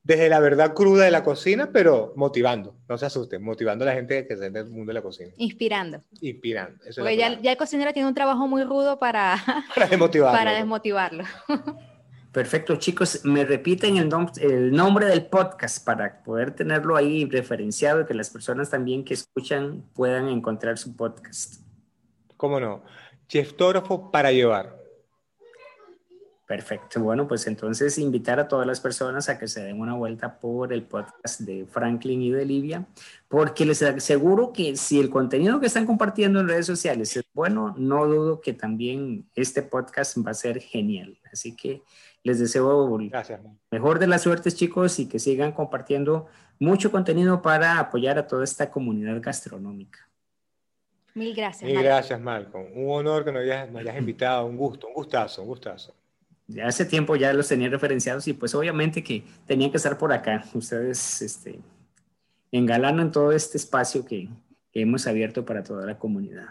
desde 0.03 0.27
la 0.27 0.39
verdad 0.39 0.73
cruda 0.73 1.05
de 1.05 1.11
la 1.11 1.23
cocina, 1.23 1.69
pero 1.71 2.13
motivando, 2.15 2.75
no 2.89 2.97
se 2.97 3.05
asusten, 3.05 3.41
motivando 3.41 3.85
a 3.85 3.87
la 3.87 3.93
gente 3.93 4.27
que 4.27 4.35
se 4.35 4.47
en 4.47 4.57
el 4.57 4.65
mundo 4.65 4.89
de 4.89 4.95
la 4.95 5.01
cocina. 5.01 5.31
Inspirando. 5.37 6.01
Inspirando. 6.19 6.79
Porque 6.95 7.15
ya, 7.15 7.39
ya, 7.41 7.51
el 7.51 7.57
cocinero 7.57 7.93
tiene 7.93 8.09
un 8.09 8.13
trabajo 8.13 8.45
muy 8.47 8.63
rudo 8.63 8.99
para, 8.99 9.37
para 9.73 9.87
desmotivarlo. 9.87 10.37
Para 10.37 10.53
desmotivarlo. 10.53 11.23
Perfecto, 12.33 12.75
chicos. 12.77 13.23
Me 13.23 13.45
repiten 13.45 13.95
el, 13.97 14.09
el, 14.41 14.71
nombre 14.71 15.05
del 15.05 15.27
podcast 15.27 15.85
para 15.85 16.23
poder 16.23 16.51
tenerlo 16.51 16.97
ahí 16.97 17.25
referenciado 17.25 18.01
y 18.01 18.05
que 18.05 18.15
las 18.15 18.29
personas 18.29 18.71
también 18.71 19.05
que 19.05 19.13
escuchan 19.13 19.83
puedan 19.93 20.27
encontrar 20.27 20.77
su 20.77 20.95
podcast. 20.95 21.61
¿Cómo 22.35 22.59
no? 22.59 22.83
Cheftógrafo 23.27 24.11
para 24.11 24.31
llevar. 24.31 24.82
Perfecto. 26.45 26.99
Bueno, 26.99 27.25
pues 27.25 27.47
entonces 27.47 27.97
invitar 27.97 28.37
a 28.37 28.49
todas 28.49 28.67
las 28.67 28.81
personas 28.81 29.29
a 29.29 29.39
que 29.39 29.47
se 29.47 29.63
den 29.63 29.79
una 29.79 29.93
vuelta 29.93 30.39
por 30.39 30.73
el 30.73 30.83
podcast 30.83 31.39
de 31.39 31.65
Franklin 31.65 32.21
y 32.21 32.31
de 32.31 32.45
Livia, 32.45 32.85
porque 33.29 33.65
les 33.65 33.81
aseguro 33.81 34.51
que 34.51 34.75
si 34.75 34.99
el 34.99 35.09
contenido 35.09 35.61
que 35.61 35.67
están 35.67 35.85
compartiendo 35.85 36.41
en 36.41 36.49
redes 36.49 36.65
sociales 36.65 37.15
es 37.15 37.23
bueno, 37.33 37.73
no 37.77 38.05
dudo 38.07 38.41
que 38.41 38.51
también 38.51 39.25
este 39.35 39.61
podcast 39.61 40.17
va 40.17 40.31
a 40.31 40.33
ser 40.33 40.59
genial. 40.59 41.17
Así 41.31 41.55
que 41.55 41.81
les 42.23 42.39
deseo 42.39 42.89
Gracias, 42.97 43.39
mejor 43.71 43.99
de 43.99 44.07
las 44.07 44.23
suertes, 44.23 44.55
chicos, 44.55 44.99
y 44.99 45.07
que 45.07 45.19
sigan 45.19 45.53
compartiendo 45.53 46.27
mucho 46.59 46.91
contenido 46.91 47.41
para 47.41 47.79
apoyar 47.79 48.17
a 48.17 48.27
toda 48.27 48.43
esta 48.43 48.69
comunidad 48.69 49.21
gastronómica. 49.21 50.09
Mil 51.13 51.33
gracias. 51.33 51.71
Mil 51.71 51.81
gracias, 51.81 52.19
Malcolm. 52.19 52.65
Un 52.75 53.07
honor 53.07 53.23
que 53.23 53.31
nos 53.31 53.43
hayas, 53.43 53.71
nos 53.71 53.81
hayas 53.81 53.97
invitado, 53.97 54.45
un 54.45 54.57
gusto, 54.57 54.87
un 54.87 54.93
gustazo, 54.93 55.41
un 55.41 55.47
gustazo 55.47 55.93
hace 56.61 56.85
tiempo 56.85 57.15
ya 57.15 57.33
los 57.33 57.47
tenía 57.47 57.69
referenciados 57.69 58.27
y 58.27 58.33
pues 58.33 58.53
obviamente 58.55 59.03
que 59.03 59.23
tenían 59.45 59.71
que 59.71 59.77
estar 59.77 59.97
por 59.97 60.11
acá. 60.13 60.43
Ustedes 60.53 61.21
este, 61.21 61.59
engalanan 62.51 63.11
todo 63.11 63.31
este 63.31 63.57
espacio 63.57 64.05
que, 64.05 64.29
hemos 64.75 65.05
abierto 65.05 65.45
para 65.45 65.61
toda 65.61 65.85
la 65.85 65.99
comunidad. 65.99 66.47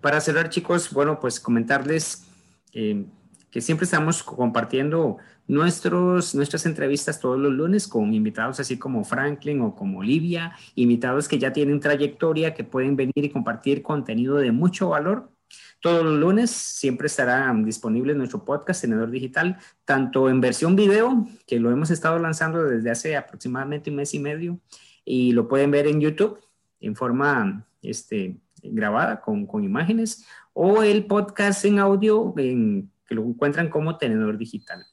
Para 0.00 0.20
cerrar, 0.20 0.48
chicos, 0.48 0.92
bueno, 0.92 1.18
pues 1.18 1.40
comentarles 1.40 2.24
eh, 2.72 3.04
que 3.50 3.60
siempre 3.60 3.82
estamos 3.82 4.22
compartiendo 4.22 5.16
nuestros, 5.48 6.36
nuestras 6.36 6.66
entrevistas 6.66 7.18
todos 7.18 7.38
los 7.38 7.52
lunes 7.52 7.88
con 7.88 8.14
invitados 8.14 8.60
así 8.60 8.78
como 8.78 9.02
Franklin 9.02 9.60
o 9.60 9.74
como 9.74 9.98
Olivia, 9.98 10.56
invitados 10.76 11.26
que 11.26 11.40
ya 11.40 11.52
tienen 11.52 11.80
trayectoria, 11.80 12.54
que 12.54 12.62
pueden 12.62 12.94
venir 12.94 13.12
y 13.16 13.30
compartir 13.30 13.82
contenido 13.82 14.36
de 14.36 14.52
mucho 14.52 14.90
valor 14.90 15.30
todos 15.80 16.04
los 16.04 16.14
lunes 16.14 16.50
siempre 16.50 17.06
estará 17.06 17.52
disponible 17.64 18.14
nuestro 18.14 18.44
podcast 18.44 18.80
Tenedor 18.80 19.10
Digital, 19.10 19.58
tanto 19.84 20.28
en 20.28 20.40
versión 20.40 20.74
video, 20.74 21.26
que 21.46 21.60
lo 21.60 21.70
hemos 21.70 21.90
estado 21.90 22.18
lanzando 22.18 22.64
desde 22.64 22.90
hace 22.90 23.16
aproximadamente 23.16 23.90
un 23.90 23.96
mes 23.96 24.14
y 24.14 24.18
medio, 24.18 24.58
y 25.04 25.32
lo 25.32 25.48
pueden 25.48 25.70
ver 25.70 25.86
en 25.86 26.00
YouTube 26.00 26.40
en 26.80 26.96
forma 26.96 27.66
este, 27.82 28.36
grabada 28.62 29.20
con, 29.20 29.46
con 29.46 29.64
imágenes, 29.64 30.26
o 30.52 30.82
el 30.82 31.06
podcast 31.06 31.64
en 31.64 31.78
audio 31.78 32.34
en, 32.36 32.90
que 33.06 33.14
lo 33.14 33.22
encuentran 33.22 33.68
como 33.68 33.98
Tenedor 33.98 34.38
Digital. 34.38 34.84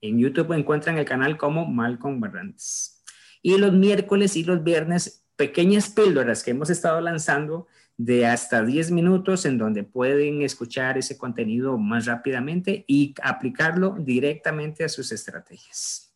En 0.00 0.18
YouTube 0.18 0.52
encuentran 0.52 0.98
el 0.98 1.04
canal 1.04 1.36
como 1.38 1.66
Malcolm 1.66 2.20
Barrantes. 2.20 3.02
Y 3.42 3.56
los 3.58 3.72
miércoles 3.72 4.36
y 4.36 4.44
los 4.44 4.62
viernes, 4.62 5.24
pequeñas 5.36 5.88
píldoras 5.88 6.42
que 6.42 6.52
hemos 6.52 6.70
estado 6.70 7.00
lanzando 7.00 7.66
de 7.96 8.26
hasta 8.26 8.64
10 8.64 8.90
minutos 8.90 9.44
en 9.46 9.58
donde 9.58 9.84
pueden 9.84 10.42
escuchar 10.42 10.98
ese 10.98 11.16
contenido 11.16 11.78
más 11.78 12.06
rápidamente 12.06 12.84
y 12.88 13.14
aplicarlo 13.22 13.96
directamente 13.98 14.84
a 14.84 14.88
sus 14.88 15.12
estrategias. 15.12 16.12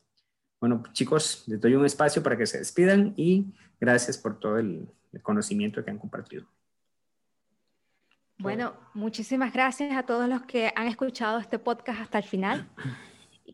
Bueno, 0.60 0.82
chicos, 0.92 1.44
les 1.46 1.60
doy 1.60 1.74
un 1.74 1.86
espacio 1.86 2.22
para 2.22 2.36
que 2.36 2.46
se 2.46 2.58
despidan 2.58 3.14
y 3.16 3.54
gracias 3.80 4.18
por 4.18 4.40
todo 4.40 4.58
el, 4.58 4.88
conocimiento 5.22 5.84
que 5.84 5.90
han 5.90 5.98
compartido. 5.98 6.46
Bueno, 8.38 8.74
muchísimas 8.94 9.52
gracias 9.52 9.96
a 9.96 10.04
todos 10.04 10.28
los 10.28 10.42
que 10.42 10.72
han 10.76 10.86
escuchado 10.86 11.38
este 11.38 11.58
podcast 11.58 12.00
hasta 12.00 12.18
el 12.18 12.24
final. 12.24 12.68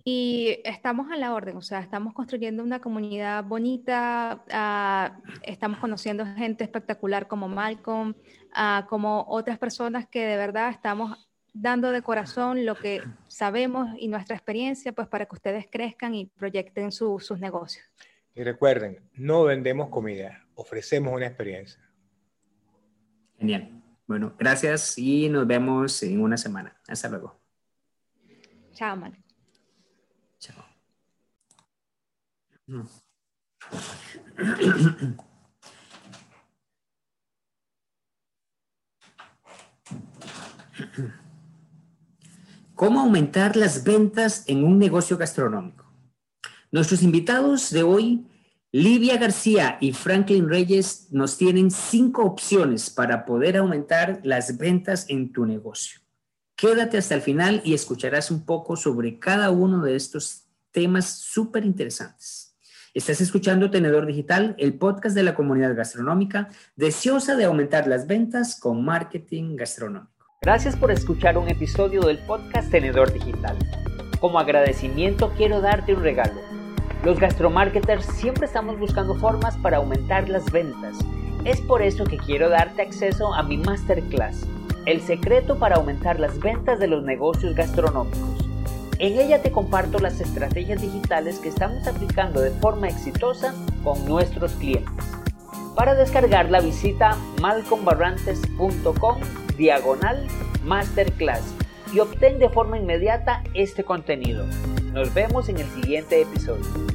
Y 0.07 0.61
estamos 0.65 1.11
a 1.11 1.17
la 1.17 1.33
orden, 1.33 1.57
o 1.57 1.63
sea, 1.63 1.81
estamos 1.81 2.13
construyendo 2.13 2.63
una 2.63 2.79
comunidad 2.79 3.43
bonita, 3.43 4.45
ah, 4.51 5.19
estamos 5.43 5.79
conociendo 5.79 6.27
gente 6.27 6.63
espectacular 6.63 7.27
como 7.27 7.49
Malcolm, 7.49 8.11
uh, 8.11 8.87
como 8.87 9.25
otras 9.29 9.59
personas 9.59 10.07
que 10.07 10.27
de 10.27 10.37
verdad 10.37 10.69
estamos 10.69 11.27
dando 11.55 11.91
de 11.91 12.03
corazón 12.03 12.67
lo 12.67 12.75
que 12.75 13.03
sabemos 13.29 13.89
y 13.99 14.09
nuestra 14.09 14.37
experiencia, 14.37 14.93
pues 14.93 15.09
para 15.09 15.25
que 15.25 15.37
ustedes 15.37 15.67
crezcan 15.71 16.15
y 16.15 16.27
proyecten 16.27 16.93
sus 16.93 17.39
negocios. 17.41 17.87
Y 18.35 18.43
recuerden, 18.43 19.01
no 19.15 19.45
vendemos 19.45 19.89
comida, 19.89 20.45
ofrecemos 20.55 21.15
una 21.15 21.27
experiencia. 21.27 21.81
Genial. 23.39 23.81
Bueno, 24.07 24.35
gracias 24.39 24.99
y 24.99 25.29
nos 25.29 25.47
vemos 25.47 26.03
en 26.03 26.21
una 26.21 26.37
semana. 26.37 26.77
Hasta 26.89 27.09
luego. 27.09 27.41
Chao, 28.73 28.97
Marco. 28.97 29.19
Chao. 30.39 30.65
¿Cómo 42.75 43.01
aumentar 43.01 43.57
las 43.57 43.85
ventas 43.85 44.45
en 44.47 44.65
un 44.65 44.79
negocio 44.79 45.19
gastronómico? 45.19 45.85
Nuestros 46.73 47.03
invitados 47.03 47.71
de 47.71 47.83
hoy, 47.83 48.27
Livia 48.73 49.19
García 49.19 49.79
y 49.81 49.93
Franklin 49.93 50.49
Reyes, 50.49 51.09
nos 51.11 51.37
tienen 51.37 51.71
cinco 51.71 52.25
opciones 52.25 52.91
para 52.91 53.25
poder 53.25 53.59
aumentar 53.59 54.21
las 54.25 54.57
ventas 54.59 55.07
en 55.09 55.33
tu 55.33 55.47
negocio. 55.47 56.01
Quédate 56.57 56.99
hasta 56.99 57.15
el 57.15 57.21
final 57.21 57.61
y 57.65 57.75
escucharás 57.75 58.31
un 58.31 58.45
poco 58.45 58.75
sobre 58.77 59.19
cada 59.19 59.51
uno 59.51 59.83
de 59.83 59.97
estos 59.97 60.49
temas 60.73 61.21
súper 61.21 61.65
interesantes. 61.65 62.44
Estás 62.95 63.21
escuchando 63.21 63.73
Tenedor 63.73 64.07
Digital, 64.07 64.55
el 64.57 64.75
podcast 64.75 65.17
de 65.17 65.25
la 65.25 65.35
comunidad 65.35 65.75
gastronómica, 65.75 66.51
deseosa 66.77 67.35
de 67.35 67.47
aumentar 67.47 67.89
las 67.89 68.07
ventas 68.07 68.57
con 68.61 68.85
marketing 68.85 69.57
gastronómico. 69.57 70.13
Gracias 70.43 70.77
por 70.77 70.93
escuchar 70.93 71.37
un 71.37 71.49
episodio 71.49 72.03
del 72.03 72.19
podcast 72.19 72.71
Tenedor 72.71 73.13
Digital. 73.13 73.59
Como 74.21 74.39
agradecimiento 74.39 75.33
quiero 75.37 75.61
darte 75.61 75.93
un 75.93 76.05
regalo. 76.05 76.41
Los 77.05 77.19
gastromarketers 77.19 78.07
siempre 78.07 78.47
estamos 78.47 78.79
buscando 78.79 79.17
formas 79.17 79.57
para 79.57 79.79
aumentar 79.79 80.29
las 80.29 80.49
ventas. 80.53 80.97
Es 81.45 81.61
por 81.63 81.83
eso 81.83 82.05
que 82.05 82.19
quiero 82.19 82.49
darte 82.49 82.83
acceso 82.83 83.35
a 83.35 83.43
mi 83.43 83.57
masterclass, 83.57 84.47
El 84.87 85.01
secreto 85.01 85.59
para 85.59 85.77
aumentar 85.77 86.21
las 86.21 86.39
ventas 86.39 86.79
de 86.79 86.87
los 86.87 87.03
negocios 87.03 87.57
gastronómicos. 87.57 88.44
En 88.99 89.19
ella 89.19 89.43
te 89.43 89.51
comparto 89.51 89.99
las 89.99 90.21
estrategias 90.21 90.81
digitales 90.81 91.39
que 91.41 91.49
estamos 91.49 91.87
aplicando 91.87 92.41
de 92.41 92.51
forma 92.51 92.89
exitosa 92.89 93.55
con 93.83 94.05
nuestros 94.07 94.53
clientes. 94.53 94.93
Para 95.75 95.95
descargarla 95.95 96.61
visita 96.61 97.17
malcombarrantes.com 97.41 99.19
diagonal 99.57 100.27
masterclass 100.65 101.43
y 101.93 101.99
obtén 101.99 102.39
de 102.39 102.49
forma 102.49 102.79
inmediata 102.79 103.43
este 103.55 103.85
contenido. 103.85 104.47
Nos 104.93 105.13
vemos 105.13 105.49
en 105.49 105.59
el 105.59 105.67
siguiente 105.67 106.21
episodio. 106.21 106.94